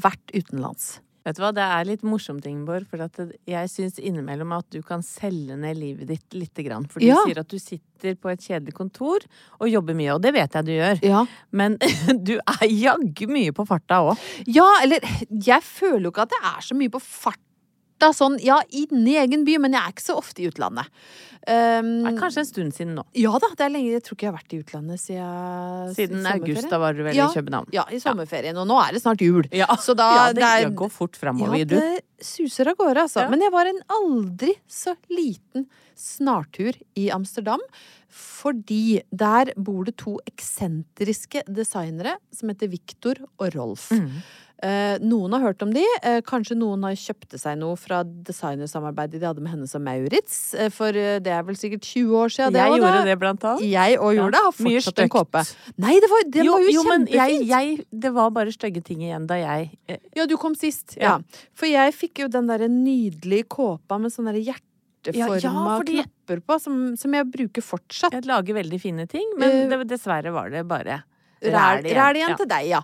[0.00, 0.94] vært utenlands.
[1.24, 5.00] Vet du hva, Det er litt morsomt, Ingeborg, for jeg syns innimellom at du kan
[5.04, 6.84] selge ned livet ditt lite grann.
[6.92, 7.16] For du Ja.
[7.24, 9.24] sier at du sitter på et kjedelig kontor
[9.58, 11.00] og jobber mye, og det vet jeg du gjør.
[11.02, 11.22] Ja.
[11.50, 11.78] Men
[12.28, 14.20] du er jaggu mye på farta òg.
[14.46, 15.00] Ja, eller
[15.32, 17.40] jeg føler jo ikke at jeg er så mye på farta
[18.12, 20.86] sånn, ja, inni egen by, men jeg er ikke så ofte i utlandet.
[21.46, 23.02] Um, Det er kanskje en stund siden nå.
[23.20, 23.90] Ja da, det er lenge.
[23.92, 27.14] Jeg tror ikke jeg har vært i utlandet siden Siden august, da var du vel
[27.14, 27.66] ja, i København.
[27.70, 28.56] Ja, i sommerferien.
[28.56, 29.44] Og nå er det snart jul.
[29.52, 31.76] Ja, Så da ja, det, er- går fort framover, Ja, du.
[31.76, 33.20] det suser av gårde, altså.
[33.20, 33.28] Ja.
[33.28, 37.60] Men jeg var en aldri så liten snartur i Amsterdam.
[38.08, 43.90] Fordi der bor det to eksentriske designere som heter Victor og Rolf.
[43.90, 44.22] Mm.
[44.62, 45.82] Eh, noen har hørt om de.
[46.02, 50.54] Eh, kanskje noen har kjøpte seg noe fra designersamarbeidet de hadde med henne som Maurits.
[50.54, 52.54] Eh, for det er vel sikkert 20 år siden.
[52.56, 53.64] Jeg gjorde da- det, blant annet.
[53.68, 54.42] Jeg òg gjorde det.
[54.44, 55.42] Har fortsatt en kåpe.
[55.76, 57.48] Nei, det var, det var jo, jo, men jeg, kjempefint.
[57.48, 60.96] jeg, det var bare stygge ting igjen da jeg eh, Ja, du kom sist.
[60.96, 61.18] Ja.
[61.18, 61.18] Ja.
[61.52, 65.98] For jeg fikk jo den derre nydelige kåpa med sånne der hjerteforma Ja, ja, fordi-
[66.04, 68.12] knapper på, som, som jeg bruker fortsatt.
[68.12, 71.02] Jeg lager veldig fine ting, men det, dessverre var det bare
[71.98, 72.36] Ræl igjen Ja.
[72.40, 72.82] til deg, ja.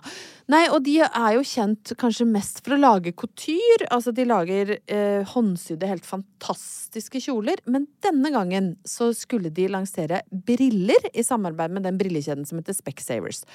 [0.51, 3.85] Nei, og de er jo kjent kanskje mest for å lage couture.
[3.93, 7.61] Altså, de lager eh, håndsydde, helt fantastiske kjoler.
[7.71, 12.75] Men denne gangen så skulle de lansere briller i samarbeid med den brillekjeden som heter
[12.75, 13.45] Specsavers.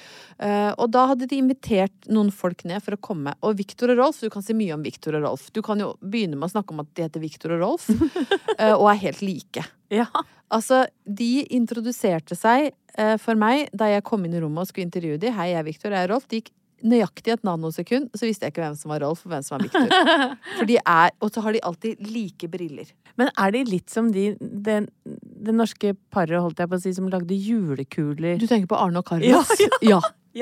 [0.41, 3.35] Eh, og da hadde de invitert noen folk ned for å komme.
[3.45, 5.51] Og Victor og Rolf, du kan si mye om Victor og Rolf.
[5.53, 7.89] Du kan jo begynne med å snakke om at de heter Victor og Rolf,
[8.57, 9.67] eh, og er helt like.
[9.93, 10.07] Ja.
[10.53, 14.87] Altså, de introduserte seg eh, for meg da jeg kom inn i rommet og skulle
[14.87, 15.33] intervjue de.
[15.35, 16.27] Hei, jeg er Victor, jeg er Rolf.
[16.27, 16.53] Det gikk
[16.87, 19.65] nøyaktig et nanosekund, så visste jeg ikke hvem som var Rolf og hvem som var
[19.65, 19.89] Victor.
[20.59, 22.91] For de er, Og så har de alltid like briller.
[23.17, 26.93] Men er de litt som de det, det norske paret, holdt jeg på å si,
[26.93, 28.37] som lagde julekuler?
[28.37, 29.57] Du tenker på Arne og Carlos?
[29.57, 29.97] Ja, ja.
[29.97, 30.01] Ja.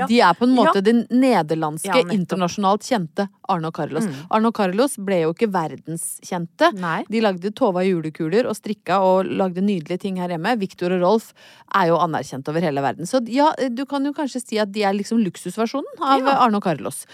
[0.10, 0.82] De er på en måte Ja.
[0.82, 4.04] det nederlandske, Ja, internasjonalt kjente Arne og Carlos.
[4.06, 4.16] Mm.
[4.32, 6.74] Arne og Carlos ble jo ikke verdenskjente.
[6.82, 7.04] Nei.
[7.10, 10.58] De lagde Tova julekuler og strikka og lagde nydelige ting her hjemme.
[10.60, 11.34] Victor og Rolf
[11.74, 13.06] er jo anerkjent over hele verden.
[13.08, 16.38] Så ja, du kan jo kanskje si at de er liksom luksusversjonen av Ja.
[16.46, 17.06] Arne og Carlos.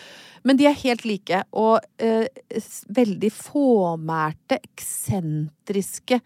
[0.43, 2.25] Men de er helt like, og eh,
[2.89, 6.21] veldig fåmælte, eksentriske,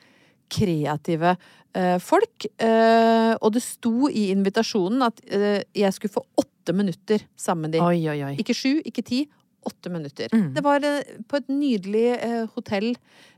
[0.51, 1.35] kreative
[1.75, 2.47] eh, folk.
[2.57, 7.77] Eh, og det sto i invitasjonen at eh, jeg skulle få åtte minutter sammen med
[7.77, 7.85] de.
[7.85, 8.35] Oi, oi, oi.
[8.41, 9.25] Ikke sju, ikke ti.
[9.65, 10.29] åtte minutter.
[10.29, 10.53] Mm.
[10.53, 10.83] Det var
[11.25, 12.19] på et nydelig
[12.53, 12.91] hotell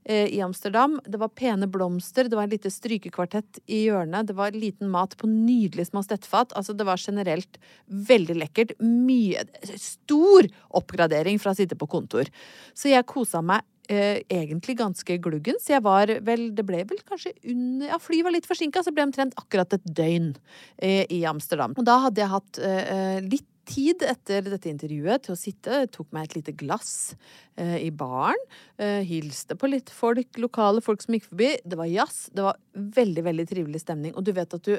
[0.04, 0.98] i Amsterdam.
[1.08, 5.16] Det var pene blomster, det var en lite strykekvartett i hjørnet, det var liten mat
[5.16, 6.52] på nydelig små stettfat.
[6.52, 7.56] Altså, det var generelt
[7.88, 8.76] veldig lekkert.
[8.84, 9.46] Mye
[9.80, 12.28] Stor oppgradering fra å sitte på kontor.
[12.76, 15.60] Så jeg kosa meg eh, egentlig ganske gluggen.
[15.64, 18.92] Så jeg var vel Det ble vel kanskje under Ja, flyet var litt forsinka, så
[18.92, 20.34] det ble omtrent akkurat et døgn
[20.78, 21.76] eh, i Amsterdam.
[21.78, 26.10] Og da hadde jeg hatt eh, litt tid etter dette intervjuet til å sitte, tok
[26.16, 27.16] meg et lite glass
[27.60, 28.40] eh, i baren,
[28.80, 31.52] eh, hilste på litt folk, lokale folk som gikk forbi.
[31.68, 34.16] Det var jazz, det var veldig, veldig trivelig stemning.
[34.16, 34.78] Og du vet at du,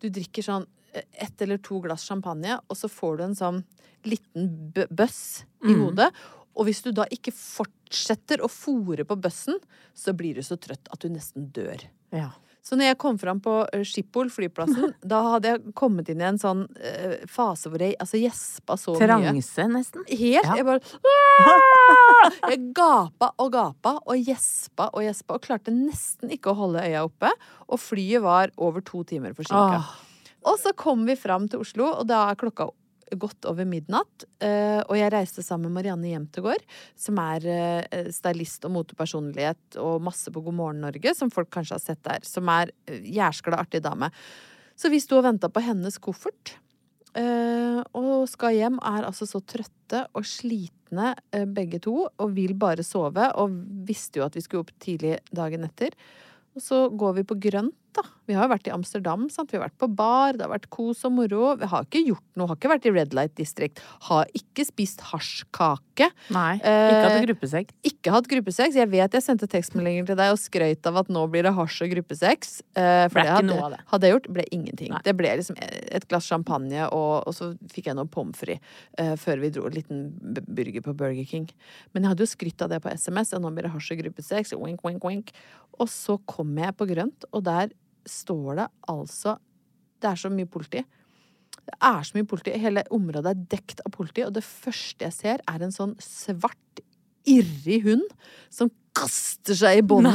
[0.00, 3.64] du drikker sånn eh, ett eller to glass champagne, og så får du en sånn
[4.08, 4.48] liten
[4.90, 6.08] bøss i hodet.
[6.58, 7.81] Og hvis du da ikke fortsetter
[8.42, 9.58] å fòre på bøssen,
[9.94, 11.84] så blir du så trøtt at du nesten dør.
[12.12, 12.30] Ja.
[12.62, 16.28] Så når jeg kom fram på eh, Schiphol, flyplassen, da hadde jeg kommet inn i
[16.28, 19.02] en sånn uh, fase hvor jeg altså gjespa så mye.
[19.02, 20.04] Transe, nesten.
[20.06, 20.46] Helt.
[20.46, 20.58] Ja.
[20.60, 20.82] Jeg bare!
[22.52, 27.02] Jeg gapa og gapa og gjespa og gjespa og klarte nesten ikke å holde øya
[27.08, 27.32] oppe.
[27.66, 29.80] Og flyet var over to timer forsinka.
[29.80, 30.12] Åh.
[30.52, 32.68] Og så kom vi fram til Oslo, og da er klokka
[33.20, 34.24] godt over midnatt.
[34.40, 36.64] eh, Og jeg reiste sammen med Marianne Jemtegård,
[36.96, 41.78] som er eh, stylist og motepersonlighet og masse på God morgen Norge, som folk kanskje
[41.78, 42.24] har sett der.
[42.26, 44.10] Som er eh, jæskla artig dame.
[44.76, 46.56] Så vi sto og venta på hennes koffert.
[47.12, 52.54] Uh, og skal hjem, er altså så trøtte og slitne uh, begge to, og vil
[52.56, 53.26] bare sove.
[53.36, 53.52] Og
[53.84, 55.92] visste jo at vi skulle opp tidlig dagen etter.
[56.56, 58.02] Og så går vi på grønt, da.
[58.30, 59.50] Vi har jo vært i Amsterdam, sant.
[59.52, 61.56] Vi har vært på bar, det har vært kos og moro.
[61.60, 63.80] Vi har ikke gjort noe, har ikke vært i Red Light District.
[64.08, 66.08] Har ikke spist hasjkake.
[66.32, 66.54] Nei.
[66.62, 67.74] Eh, Ikke hatt gruppesex.
[67.90, 68.76] Ikke hatt gruppesex.
[68.78, 71.82] Jeg vet jeg sendte tekstmeldinger til deg og skrøt av at nå blir det hasj
[71.86, 72.54] og gruppesex.
[72.76, 73.80] Eh, for Ble det hadde, noe av det.
[73.92, 74.92] hadde jeg gjort, ble ingenting.
[74.94, 75.02] Nei.
[75.04, 78.62] Det ble liksom et glass champagne, og, og så fikk jeg noe pommes frites
[78.98, 80.02] eh, før vi dro en liten
[80.48, 81.50] burger på Burger King.
[81.92, 84.02] Men jeg hadde jo skrytt av det på SMS, og nå blir det hasj og
[84.04, 84.54] gruppesex.
[84.58, 85.32] Wink, wink, wink.
[85.80, 87.70] Og så kom jeg på grønt, og der
[88.08, 89.36] står det altså
[90.02, 90.80] Det er så mye politi.
[91.62, 92.50] Det er så mye politi.
[92.58, 96.80] Hele området er dekt av politi, og det første jeg ser, er en sånn svart,
[97.30, 98.02] irrig hund
[98.50, 100.10] som kaster seg i båndet.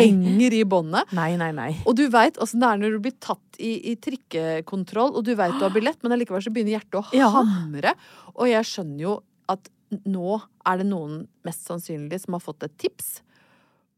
[0.00, 1.12] Henger i båndet.
[1.14, 1.68] Nei, nei, nei.
[1.86, 5.30] Og du veit åssen det er når du blir tatt i, i trikkekontroll, og du
[5.38, 7.30] veit du har billett, men allikevel så begynner hjertet å Ja.
[7.30, 7.94] hamre.
[8.34, 9.14] Og jeg skjønner jo
[9.48, 9.70] at
[10.10, 13.20] nå er det noen, mest sannsynlig, som har fått et tips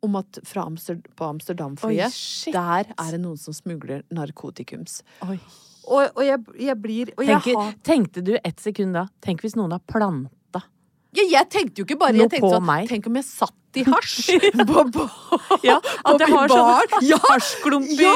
[0.02, 2.16] om at fra Amster på Amsterdam-flyet,
[2.54, 5.00] der er det noen som smugler narkotikums.
[5.26, 5.38] Oi.
[5.82, 9.56] Og, og jeg, jeg blir Og jeg har tenkte du et sekund da Tenk hvis
[9.58, 10.60] noen har planta
[11.10, 12.70] ja, Jeg tenkte jo ikke bare Noe jeg tenkte sånn.
[12.86, 14.32] Tenk om jeg satt i hasj
[14.68, 15.06] på, på,
[15.64, 16.86] Ja, at det har bar.
[16.92, 18.14] sånn Ja, hasjklump i, Ja,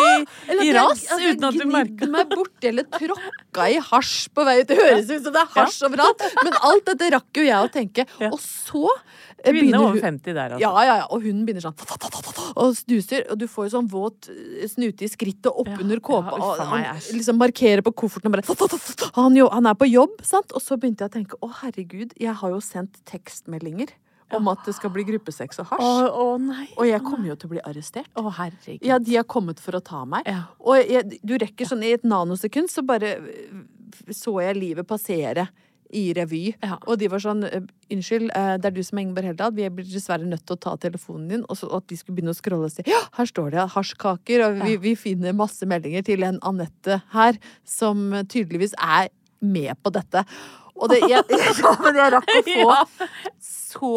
[0.53, 4.45] i jeg- rass jeg uten at du merker meg borti eller tråkka i hasj på
[4.47, 4.69] vei ut.
[4.69, 7.71] Det høres ut som det er hasj overalt, men alt dette rakk jo jeg å
[7.73, 8.05] tenke.
[8.21, 8.29] Ja.
[8.35, 10.61] Og så eh, Kvinne over 50 der, altså.
[10.62, 11.77] ja, ja, ja, og hunden begynner sånn
[12.57, 16.01] og snuser, og du får jo sånn våt eh, snute i skrittet opp Ja, under
[16.05, 16.37] kåpa.
[16.37, 20.19] ja, og han liksom markerer på kofferten og bare han, jo, han er på jobb,
[20.27, 20.53] sant?
[20.57, 23.92] Og så begynte jeg å tenke å herregud, jeg har jo sendt tekstmeldinger
[24.35, 26.09] om at det skal bli gruppesex og Å, hasj.
[26.11, 26.67] å nei.
[26.77, 28.11] Og jeg kommer jo til å bli arrestert.
[28.19, 28.83] Å, herregud.
[28.87, 30.27] Ja, de har kommet for å ta meg.
[30.27, 30.49] Ja.
[30.59, 33.62] Og jeg, du rekker sånn i et nanosekund, så bare øh,
[34.15, 35.47] så jeg livet passere
[35.95, 36.49] i revy.
[36.65, 36.81] Ja.
[36.91, 39.55] Og de var sånn øh, Unnskyld, øh, det er du som er Ingeborg Heldal.
[39.55, 41.45] Vi blir dessverre nødt til å ta telefonen din.
[41.47, 43.69] Og så og at de skulle begynne å scrolle og si ja, her står det
[43.77, 49.12] hasjkaker, og vi, vi finner masse meldinger til en Anette her som tydeligvis er
[49.45, 50.25] med på dette.
[50.77, 51.25] Og det, jeg,
[51.62, 53.09] ja, men jeg rakk å få Ja.
[53.41, 53.91] så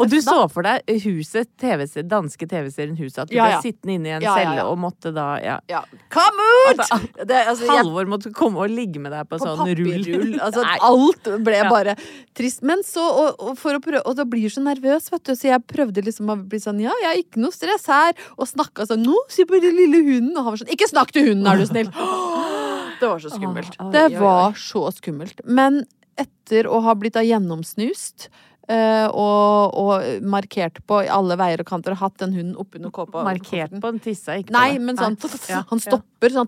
[0.00, 3.94] Og du så for deg huset, TV danske TV-serien Huset, at du Ja, ble sittende
[3.98, 4.64] inne i en Ja, ja, celle ja.
[4.70, 5.58] og måtte da ja.
[5.68, 6.80] ja, Come ut!
[6.80, 10.08] Altså, Det, altså, Halvor måtte komme og ligge med deg på, på sånn rull.
[10.46, 11.68] Altså, alt ble Ja.
[11.70, 11.96] bare
[12.36, 12.64] trist.
[12.66, 15.34] Men så, og, og for å prøve, og da blir du så nervøs, vet du,
[15.36, 18.48] så jeg prøvde liksom å bli sånn, ja, jeg har ikke noe stress her, og
[18.48, 21.28] snakka sånn, nå, si på den lille hunden, og han var sånn, ikke snakk til
[21.28, 21.92] hunden, er du snill.
[23.02, 23.74] Det var så skummelt.
[23.92, 25.40] Det var så skummelt.
[25.44, 25.82] Men
[26.20, 28.28] etter å ha blitt da gjennomsnust,
[28.70, 33.24] Uh, og, og markert på alle veier og kanter, hatt den hunden oppunder kåpa.
[33.26, 35.16] Markert på Den tissa, ikke på Nei, men sånn
[35.50, 36.46] Ja, Han stopper sånn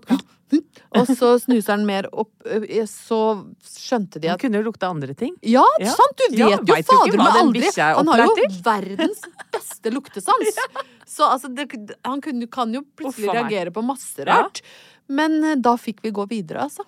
[0.95, 3.19] Og så snuser han mer opp eh, Så
[3.67, 5.35] skjønte de Han kunne jo lukte andre ting.
[5.43, 5.91] Ja, Ja.
[5.91, 6.23] sant!
[6.31, 10.55] Du vet Ja, jo fader meg aldri Han har jo verdens beste luktesans.
[11.17, 11.67] Så altså, det,
[12.07, 13.51] han kunne, kan jo plutselig Uffa meg.
[13.51, 14.39] reagere på masse Ja.
[14.39, 14.63] rart.
[15.11, 16.87] Men eh, da fikk vi gå videre, altså.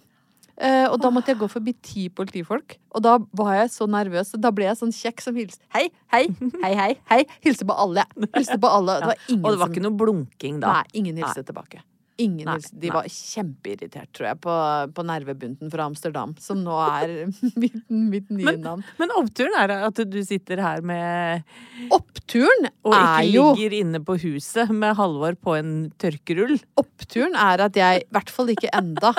[0.58, 2.78] Eh, og da måtte jeg gå forbi ti politifolk.
[2.98, 4.32] Og da var jeg så nervøs.
[4.41, 5.62] Da ble jeg sånn kjekk som hilste.
[5.76, 6.24] Hei, hei,
[6.63, 6.88] hei, hei.
[7.12, 8.08] hei Hilste på alle.
[8.34, 8.96] Hilste på alle.
[9.04, 10.80] Det var ingen Og det var ikke noe blunking da.
[10.80, 11.84] Nei, ingen hilste tilbake.
[12.17, 12.74] Ingen Nei, hilste.
[12.82, 12.93] De nei.
[12.96, 14.54] var kjempeirritert, tror jeg, på,
[14.98, 17.12] på nervebunten fra Amsterdam, som nå er
[17.62, 18.82] mitt, mitt nye Men- navn.
[18.98, 21.46] Men oppturen er at du sitter her med
[21.93, 26.58] Oppturen Og ikke er jo ligger inne på huset med Halvor på en tørkerull.
[26.82, 29.13] Oppturen er at jeg, i hvert fall ikke enda,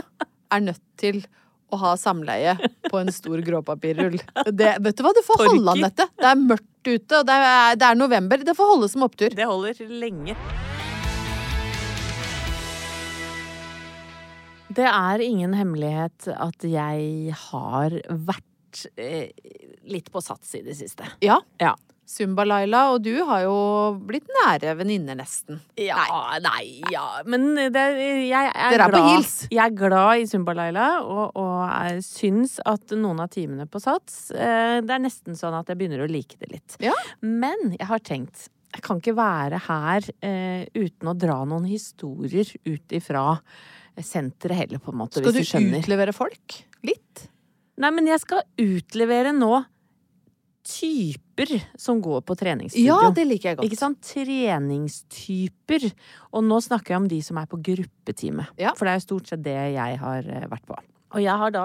[0.55, 1.21] er nødt til
[1.69, 2.55] å ha samleie
[2.89, 4.17] på en stor gråpapirrull.
[4.61, 5.59] Det, vet du hva, det får Torki.
[5.59, 6.09] holde, Anette.
[6.17, 8.45] Det er mørkt ute, og det er, det er november.
[8.49, 9.35] Det får holde som opptur.
[9.37, 10.37] Det holder lenge.
[14.79, 17.95] Det er ingen hemmelighet at jeg har
[18.29, 19.33] vært eh,
[19.89, 21.09] litt på sats i det siste.
[21.25, 21.41] Ja.
[21.61, 21.73] Ja.
[22.09, 23.57] Zumba-Laila og du har jo
[24.09, 25.61] blitt nære venninner, nesten.
[25.77, 26.01] Ja,
[26.41, 27.85] nei, ja Men det,
[28.31, 29.09] jeg er Dere er på glad.
[29.13, 29.35] hils.
[29.53, 34.31] Jeg er glad i Zumba-Laila, og, og jeg syns at noen av timene på Sats
[34.33, 36.79] eh, Det er nesten sånn at jeg begynner å like det litt.
[36.85, 36.97] Ja.
[37.21, 42.51] Men jeg har tenkt jeg kan ikke være her eh, uten å dra noen historier
[42.69, 43.23] ut ifra
[44.05, 46.59] senteret heller, på en måte, Skal du du utlevere folk?
[46.87, 47.25] Litt?
[47.81, 49.63] Nei, men jeg skal utlevere nå
[50.67, 52.87] typer som går på treningsstudio.
[53.03, 53.69] Ja, det liker jeg godt.
[53.71, 54.01] Ikke sant?
[54.05, 55.87] Treningstyper.
[56.35, 58.49] Og nå snakker jeg om de som er på gruppetime.
[58.61, 58.75] Ja.
[58.77, 60.77] For det er jo stort sett det jeg har eh, vært på.
[61.17, 61.63] Og jeg har da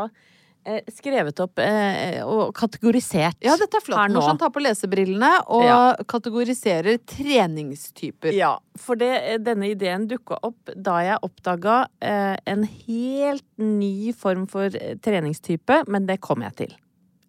[0.64, 4.00] eh, skrevet opp eh, og kategorisert Ja, dette er flott.
[4.00, 4.22] her nå.
[4.22, 4.40] Morsomt.
[4.40, 5.80] Ta på lesebrillene og Ja.
[6.08, 8.32] kategoriserer treningstyper.
[8.38, 9.12] Ja, for det,
[9.44, 15.84] denne ideen dukka opp da jeg oppdaga eh, en helt ny form for eh, treningstype,
[15.92, 16.74] men det kom jeg til.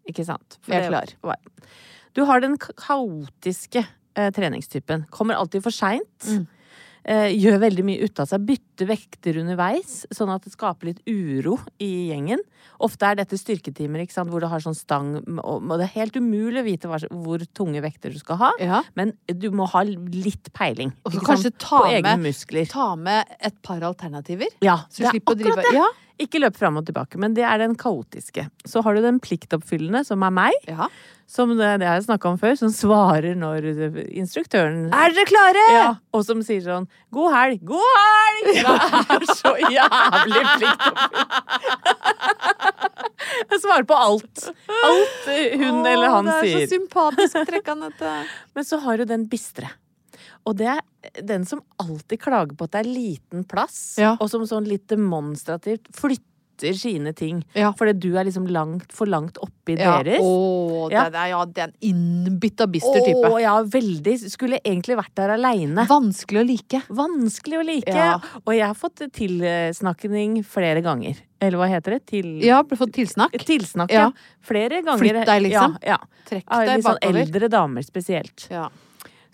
[0.09, 0.59] Ikke sant?
[0.63, 1.07] For Jeg er klar.
[1.23, 1.39] var-
[2.15, 3.87] Du har den kaotiske
[4.17, 5.07] eh, treningstypen.
[5.11, 6.19] Kommer alltid for seint.
[6.29, 6.47] Mm.
[7.05, 8.41] Eh, gjør veldig mye ut av seg.
[8.47, 12.39] Bytter vekter underveis, sånn at det skaper litt uro i gjengen.
[12.83, 14.31] Ofte er dette styrketimer ikke sant?
[14.31, 18.11] hvor du har sånn stang, og det er helt umulig å vite hvor tunge vekter
[18.11, 18.51] du skal ha.
[18.59, 18.83] Ja.
[18.97, 20.93] Men du må ha litt peiling.
[21.07, 24.49] Og så kanskje ta med- Ta med et par alternativer.
[24.61, 25.75] Ja, Så er slipp å drive akkurat det.
[25.79, 25.87] Ja.
[26.17, 28.49] Ikke løp fram og tilbake, men det er den kaotiske.
[28.65, 30.53] Så har du den pliktoppfyllende, som er meg.
[30.69, 30.89] ja.
[31.27, 33.65] Som det, det har jeg snakka om før, som svarer når
[34.13, 35.63] instruktøren Er dere klare?
[35.73, 38.64] ja, Og som sier sånn 'god helg', 'god helg'!
[39.09, 41.35] Det er så jævlig pliktoppfyllende.
[43.51, 44.45] Jeg svarer på alt.
[44.85, 45.29] Alt
[45.61, 46.43] hun Åh, eller han sier.
[46.43, 48.13] det er så sympatisk trekk, Anette.
[48.57, 49.71] Men så har du den bistre.
[50.45, 50.83] Og det er
[51.25, 54.15] den som alltid klager på at det er liten plass, Ja.
[54.21, 56.29] og som sånn litt demonstrativt flytter
[56.61, 57.43] sine ting.
[57.55, 57.73] Ja.
[57.73, 60.03] Fordi du er liksom langt, for langt oppi Ja.
[60.03, 60.21] deres.
[60.21, 61.09] Åh, Ja.
[61.11, 63.41] det er, ja, det er en innbitta bister Åh, type.
[63.41, 64.31] Ja, veldig.
[64.31, 65.87] Skulle egentlig vært der aleine.
[65.87, 66.83] Vanskelig å like.
[66.89, 67.89] Vanskelig å like.
[67.95, 68.19] Ja.
[68.47, 71.17] Og jeg har fått tilsnakning flere ganger.
[71.41, 72.07] Eller hva heter det?
[72.07, 72.41] Til...
[72.45, 73.33] Ja, fått tilsnakk.
[73.45, 74.07] Tilsnakk, Ja.
[74.09, 74.13] ja.
[74.45, 74.99] Flere ganger.
[75.03, 75.77] Flytt deg, liksom.
[75.83, 75.99] Ja, ja.
[76.29, 78.47] Trekk deg litt sånn eldre damer spesielt.
[78.51, 78.69] Ja.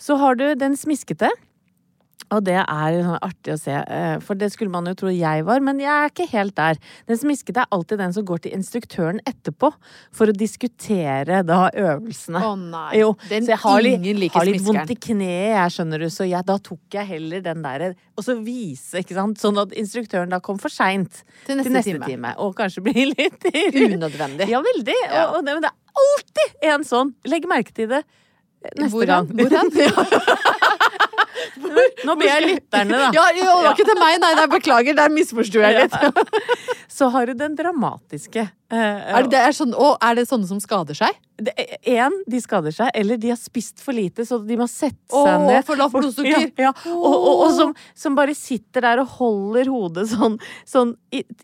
[0.00, 1.28] Så har du den smiskete.
[2.30, 5.42] Og det er sånn artig å se, eh, for det skulle man jo tro jeg
[5.48, 6.76] var, men jeg er ikke helt der.
[7.08, 9.72] Den smiskete er alltid den som går til instruktøren etterpå
[10.14, 12.38] for å diskutere da øvelsene.
[12.44, 13.00] Å nei.
[13.00, 14.78] Jo, Den så jeg har litt, ingen liker har litt smiskeren.
[14.86, 18.22] vondt i kneet, jeg skjønner du, så jeg, da tok jeg heller den derre Og
[18.28, 22.06] så vise, ikke sant, sånn at instruktøren da kom for seint Til til neste time.
[22.06, 22.34] time.
[22.38, 24.46] Og kanskje blir litt Unødvendig.
[24.52, 24.98] Ja, veldig.
[25.08, 25.26] Ja.
[25.30, 27.14] Og, og det, men det er alltid en sånn.
[27.26, 28.04] Legg merke til det
[28.76, 29.26] neste Hvor gang.
[29.34, 30.68] hen?
[32.06, 33.08] Nå ber jeg lytterne, da.
[33.18, 35.96] Ja, jo, det var ikke til meg, nei, nei, beklager, der misforsto jeg litt.
[37.00, 38.42] Så har du den dramatiske.
[38.70, 41.16] Eh, Er det, er, sånn, å, er det sånne som skader seg?
[41.40, 41.54] det,
[41.94, 45.24] en, de skader seg, eller de har spist for lite, så de må sette seg
[45.30, 45.62] seg ned.
[45.64, 46.50] for lavt blodsukker.
[46.60, 46.72] Ja, ja.
[46.92, 50.36] Og, og, og som, som bare sitter der og holder hodet sånn,
[50.68, 50.92] sånn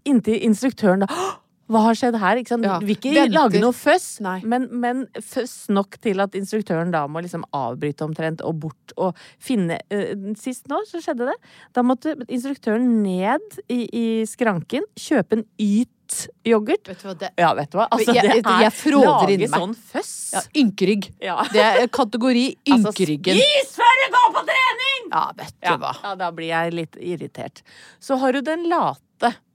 [0.05, 1.33] inntil instruktøren da «Åh,
[1.69, 2.37] Hva har skjedd her?
[2.39, 2.65] Ikke sant?
[2.65, 3.33] Ja, Vil ikke venter.
[3.35, 8.41] lage noe føss, men, men føss nok til at instruktøren da må liksom avbryte omtrent
[8.47, 11.37] og bort og finne eh, Sist nå så skjedde det.
[11.75, 16.87] Da måtte instruktøren ned i, i skranken, kjøpe en Yt-yoghurt.
[16.87, 17.89] Vet du hva, det Ja, vet du hva?
[17.91, 20.13] Altså, Jeg- det er jeg lage sånn føss.
[20.35, 21.11] ja, Ynkerygg.
[21.21, 21.43] Ja.
[21.53, 23.41] Det er kategori Altså, ynkeryggen.
[23.43, 25.11] spis før du går på trening!
[25.11, 25.93] Ja, vet du Ja, hva.
[26.03, 27.63] ja, da blir jeg litt irritert.
[28.01, 29.01] Så har du den late,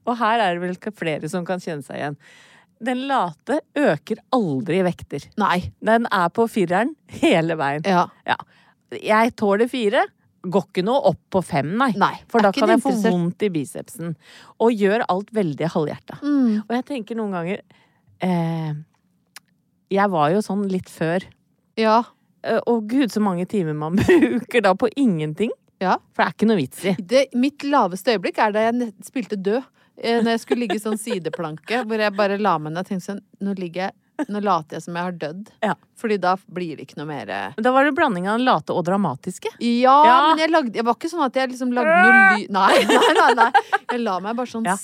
[0.06, 2.16] og her er det vel flere som kan kjenne seg igjen.
[2.82, 5.28] Den late øker aldri vekter.
[5.38, 5.60] Nei.
[5.84, 7.84] Den er på fireren hele veien.
[7.86, 8.08] Ja.
[8.26, 8.36] Ja.
[8.98, 10.02] Jeg tåler fire.
[10.42, 11.92] Går ikke noe opp på fem, nei.
[12.02, 14.16] Nei, For da kan jeg få vondt i bicepsen.
[14.58, 16.18] Og gjør alt veldig halvhjerta.
[16.24, 16.64] Mm.
[16.66, 17.62] Og jeg tenker noen ganger
[18.26, 18.72] eh,
[19.94, 21.22] Jeg var jo sånn litt før.
[21.78, 22.00] Ja.
[22.42, 25.54] Eh, Og gud, så mange timer man bruker da på ingenting.
[25.78, 25.94] ja.
[26.10, 26.96] For det er ikke noe vits i.
[26.98, 29.62] Det, mitt laveste øyeblikk er da jeg spilte død.
[29.98, 33.10] Eh, Når jeg skulle ligge sånn sideplanke, hvor jeg bare la meg ned og tenkte
[33.12, 35.48] sånn Nå ligger jeg Nå later jeg som jeg har dødd.
[35.64, 35.72] Ja.
[35.98, 39.50] Fordi da blir det ikke noe mer Da var det blanding av late og dramatiske.
[39.58, 40.16] Ja, Ja.
[40.28, 42.46] men jeg lagde Jeg var ikke sånn at jeg liksom lagde noe ly...
[42.48, 43.50] Nei, nei, nei, nei.
[43.90, 44.76] Jeg la meg bare sånn Ja.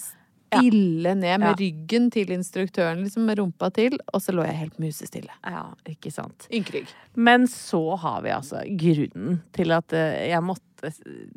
[0.49, 1.55] Stille ned med Ja.
[1.59, 5.30] ryggen til instruktøren, liksom med rumpa til, og så lå jeg helt musestille.
[5.44, 6.49] Ja, ikke sant.
[6.53, 6.88] Ynkrygg.
[7.16, 10.92] Men så har vi altså grunnen til at eh, jeg måtte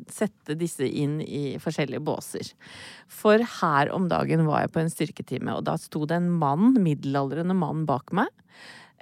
[0.08, 2.52] sette disse inn i forskjellige båser.
[3.08, 6.74] For her om dagen var jeg på en styrketime, og da sto det en mann,
[6.78, 8.28] middelaldrende mann bak meg.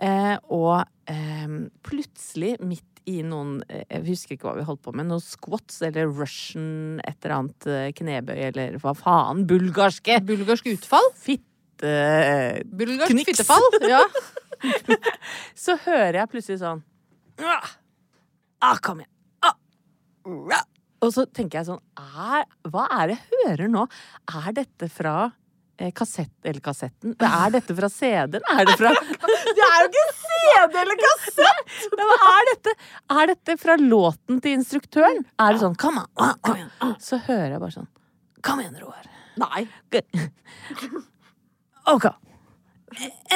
[0.00, 4.92] Eh, og eh, plutselig, midt i noen eh, Jeg husker ikke hva vi holdt på
[4.96, 5.08] med.
[5.10, 9.44] Noen squats eller russian et eller annet eh, knebøy eller hva faen.
[9.48, 10.18] Bulgarske!
[10.26, 11.08] Bulgarsk utfall?
[11.16, 11.88] Fitte...
[11.88, 13.32] eh, Bulgarsk Kniks.
[13.40, 13.64] fittefall?
[13.90, 14.02] Ja.
[15.56, 16.82] Så hører jeg plutselig sånn
[17.40, 19.12] ah, Kom igjen.
[19.40, 20.66] Ah.
[21.00, 23.86] Og så tenker jeg sånn er, Hva er det jeg hører nå?
[24.28, 25.14] Er dette fra
[25.96, 27.14] kassett eller kassetten?
[27.24, 28.44] Er dette fra CD-en?
[28.52, 28.92] Er det fra
[29.56, 31.76] Det er jo ikke CD eller kassett!
[31.96, 32.74] Men er, dette,
[33.16, 35.22] er dette fra låten til instruktøren?
[35.40, 36.96] Er det sånn come on kom igjen.
[37.02, 37.88] Så hører jeg bare sånn
[38.44, 39.08] Kom igjen, Roar.
[39.40, 39.66] Nei.
[41.94, 42.06] OK.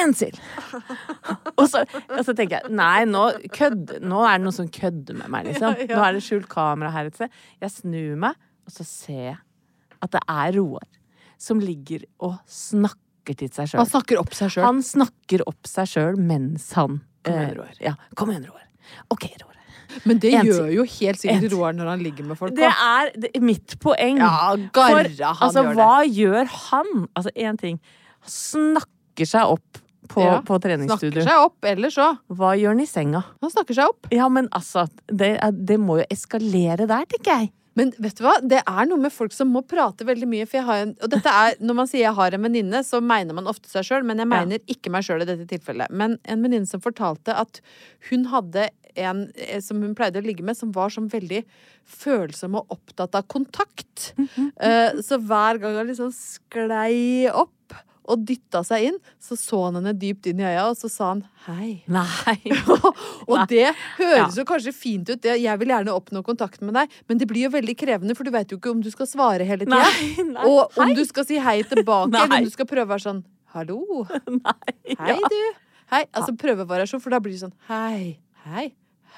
[0.01, 0.33] En til.
[1.53, 3.21] Og så, og så tenker jeg nei, nå,
[3.53, 5.77] kødd, nå er det noen som kødder med meg, liksom.
[5.93, 7.37] Nå er det skjult kamera her et sted.
[7.61, 9.37] Jeg snur meg, og så ser jeg
[10.01, 10.89] at det er Roar
[11.41, 14.65] som ligger og snakker til seg Han snakker opp seg sjøl.
[14.67, 17.77] Han snakker opp seg sjøl mens han Kom igjen, eh, Roar.
[17.81, 18.65] Ja, kom igjen, Roar.
[19.09, 19.55] OK, Roar.
[20.03, 21.47] Men det En gjør jo helt sikkert.
[21.53, 22.53] Roar når han ligger med folk.
[22.57, 24.19] Det er det, mitt poeng.
[24.21, 25.79] Ja, garra For, han altså, gjør det.
[25.79, 26.93] hva gjør han?
[27.15, 27.79] Altså, én ting.
[28.25, 29.81] Snakker seg opp
[30.11, 32.11] på, Ja, på Snakker seg opp, ellers så.
[32.29, 33.23] Hva gjør han i senga?
[33.41, 34.09] Han snakker seg opp.
[34.13, 37.53] Ja, men altså, det, det må jo eskalere der, tenker jeg.
[37.75, 38.37] Men vet du hva?
[38.39, 40.45] Det er noe med folk som må prate veldig mye.
[40.47, 43.01] For jeg har en, og dette er, når man sier jeg har en venninne, så
[43.03, 44.31] mener man ofte seg sjøl, men jeg Ja.
[44.39, 45.91] mener ikke meg sjøl i dette tilfellet.
[45.91, 47.59] Men en venninne som fortalte at
[48.09, 51.41] hun hadde en eh, som hun pleide å ligge med, som var sånn veldig
[51.83, 54.13] følsom og opptatt av kontakt.
[54.55, 57.51] Eh, så hver gang han liksom sklei opp
[58.07, 61.07] og dytta seg inn, så så han henne dypt inn i øya, og så sa
[61.13, 61.83] han hei.
[61.89, 62.37] Nei.
[63.29, 64.41] og det høres Ja.
[64.41, 65.39] jo kanskje fint ut, det.
[65.41, 68.31] jeg vil gjerne oppnå kontakt med deg, men det blir jo veldig krevende, for du
[68.35, 69.81] vet jo ikke om du skal svare hele tida.
[70.45, 70.93] Og om Hei.
[70.97, 73.23] du skal si hei tilbake, eller om du skal prøve å være sånn
[73.55, 74.75] hallo, Nei.
[74.99, 75.29] hei Ja.
[75.31, 75.41] du.
[75.93, 76.03] Hei.
[76.17, 78.67] Altså prøvevariasjon, for da blir det sånn hei, hei,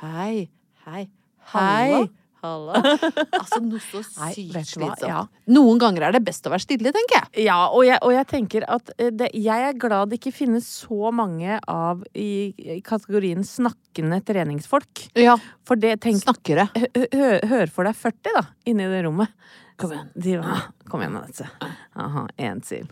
[0.02, 0.50] hei,
[0.86, 1.04] hei,
[1.54, 2.08] hei.
[2.44, 2.82] Halla.
[3.38, 4.38] Altså noe så sykt
[4.72, 5.04] slitsomt.
[5.08, 5.24] Ja.
[5.54, 7.46] Noen ganger er det best å være stille, tenker jeg.
[7.48, 10.68] Ja, og jeg, og jeg tenker at eh, det, jeg er glad det ikke finnes
[10.84, 15.08] så mange av i, i kategorien snakkende treningsfolk.
[15.18, 15.38] Ja.
[15.68, 16.68] For det tenk Snakkere.
[16.76, 19.34] hø- hø- Hør for deg 40, da, inni det rommet.
[19.78, 20.08] Kom igjen.
[20.14, 20.44] De,
[20.88, 21.48] kom igjen, Anette.
[21.94, 22.88] Aha, én til.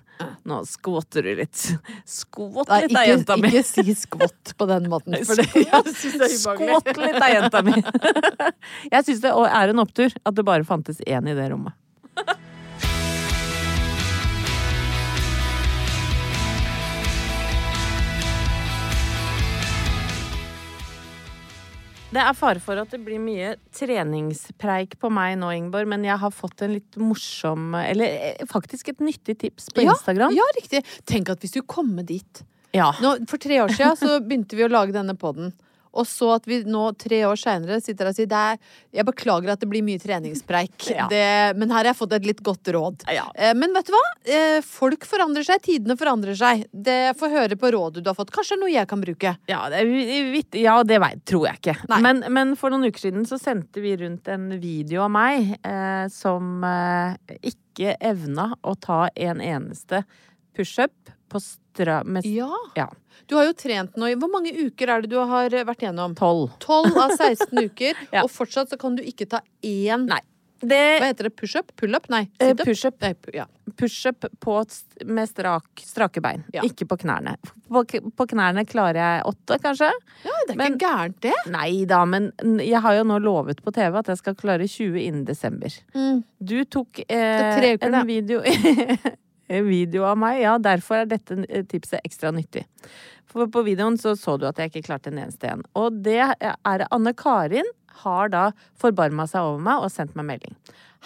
[0.45, 1.63] Nå skvotter du litt.
[2.05, 3.49] Skvott litt da, jenta mi.
[3.49, 5.17] ikke si skvott på den måten.
[5.25, 7.73] Skvått litt da, jenta mi.
[8.93, 11.73] Jeg syns det er en opptur at det bare fantes én i det rommet.
[22.15, 26.15] Det er fare for at det blir mye treningspreik på meg nå, Ingeborg, men jeg
[26.21, 30.31] har fått en litt morsom Eller eh, faktisk et nyttig tips på Instagram.
[30.31, 30.83] Ja, ja, riktig.
[31.09, 32.43] Tenk at hvis du kommer dit
[32.75, 32.93] Ja.
[33.03, 35.51] nå, For tre år siden så begynte vi å lage denne podden.
[35.95, 38.57] Og så at vi nå tre år seinere sitter og sier det er,
[38.99, 41.07] Jeg beklager at det blir mye treningspreik, Ja.
[41.11, 43.05] det, men her har jeg fått et litt godt råd.
[43.11, 43.25] Ja.
[43.35, 44.03] Eh, Men vet du hva?
[44.27, 46.65] Eh, Folk forandrer seg, tidene forandrer seg.
[46.71, 48.31] Det Få høre på rådet du har fått.
[48.35, 49.35] Kanskje noe jeg kan bruke.
[49.47, 49.83] Ja, det,
[50.33, 51.77] vitt- ja, det vet, tror jeg ikke.
[52.03, 56.05] Men, men for noen uker siden så sendte vi rundt en video av meg eh,
[56.11, 57.15] som eh,
[57.53, 60.03] ikke evna å ta en eneste
[60.55, 61.39] pushup på
[61.75, 62.03] stra...
[62.03, 62.49] Med Ja.
[62.75, 62.89] ja,
[63.27, 66.15] Du har jo trent nå i Hvor mange uker er det du har vært gjennom?
[66.15, 66.51] tolv.
[66.59, 68.23] 12 av 16 uker, Ja.
[68.23, 70.21] og fortsatt så kan du ikke ta én Nei.
[70.65, 71.35] Hva heter det?
[71.35, 71.73] Pushup?
[71.77, 72.07] Pullup?
[72.09, 72.23] Nei.
[72.39, 72.95] Eh, pushup.
[73.35, 73.43] Ja.
[73.77, 74.05] push
[74.39, 74.53] på,
[75.05, 76.61] med strak, strake bein, Ja.
[76.63, 77.35] ikke på knærne.
[77.69, 79.91] På, på knærne klarer jeg åtte, kanskje.
[80.23, 81.33] ja, det er Men- ikke gærent, det.
[81.51, 82.31] Nei da, men
[82.63, 85.69] jeg har jo nå lovet på TV at jeg skal klare 20 innen desember.
[85.93, 86.23] Mm.
[86.41, 88.05] Du tok eh, uker, en det.
[88.07, 88.41] video
[89.47, 90.55] video av meg, ja.
[90.61, 92.65] Derfor er dette eh, tipset ekstra nyttig.
[93.29, 95.63] For på videoen så så du at jeg ikke klarte en eneste en.
[95.77, 97.67] Og det er Anne Karin
[98.01, 100.55] har da forbarma seg over meg og sendt meg melding.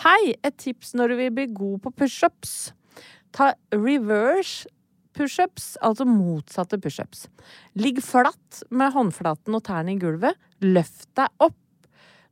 [0.04, 0.36] Hei!
[0.46, 2.72] Et tips når du vil bli god på pushups.
[3.36, 4.70] Ta reverse
[5.18, 7.28] pushups, altså motsatte pushups.
[7.76, 10.38] Ligg flatt med håndflaten og tærne i gulvet.
[10.64, 11.58] Løft deg opp.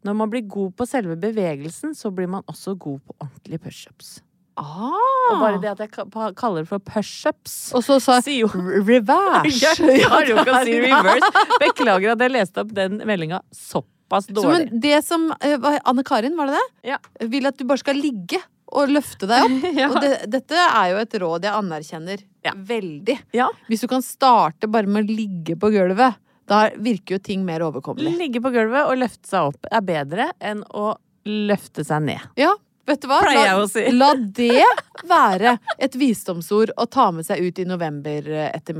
[0.05, 4.18] Når man blir god på selve bevegelsen, så blir man også god på ordentlige pushups.
[4.58, 4.93] Ah.
[5.32, 5.91] Og bare det at jeg
[6.39, 9.51] kaller det for pushups Og så sa jeg reverse.
[9.62, 11.32] Jeg klarer jo ikke å si reverse.
[11.62, 14.68] Beklager at jeg leste opp den meldinga såpass Så, dårlig.
[14.72, 16.68] men det som eh, Anne Karin, var det det?
[16.93, 16.99] Ja.
[17.28, 19.66] Vil at du bare skal ligge og løfte deg opp.
[19.82, 19.88] Ja.
[19.93, 22.53] Og det, dette er jo et råd jeg anerkjenner Ja.
[22.55, 23.18] veldig.
[23.36, 23.49] Ja.
[23.70, 27.60] Hvis du kan starte bare med å ligge på gulvet, da virker jo ting mer
[27.66, 28.14] overkommelig.
[28.20, 30.93] Ligge på gulvet og løfte seg opp er bedre enn å
[31.28, 32.24] løfte seg ned.
[32.39, 32.53] Ja,
[32.88, 33.21] vet du hva?
[33.27, 33.85] La, si.
[34.01, 34.65] la det
[35.07, 38.73] være et visdomsord å ta med seg ut i november eh.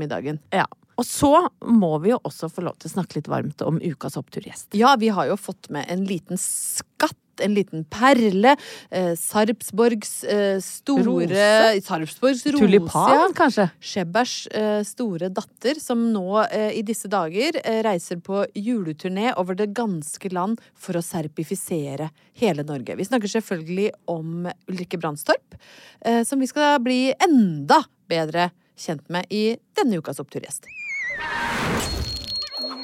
[0.54, 0.66] Ja.
[0.98, 1.32] Og så
[1.62, 4.72] må vi jo også få lov til å snakke litt varmt om ukas oppturgjest.
[4.74, 8.54] Ja, vi har jo fått med en liten skatt, en liten perle.
[8.90, 11.80] Eh, Sarpsborgs eh, store Rose?
[11.86, 13.26] Sarpsborgs rose, Tulipan, ja.
[13.36, 13.68] kanskje?
[13.80, 19.58] Shebbers eh, store datter, som nå eh, i disse dager eh, reiser på juleturné over
[19.58, 22.96] det ganske land for å serpifisere hele Norge.
[22.98, 25.58] Vi snakker selvfølgelig om Ulrikke Brandstorp,
[26.04, 30.68] eh, som vi skal bli enda bedre kjent med i denne ukas oppturgjest.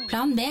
[0.08, 0.50] Plan B.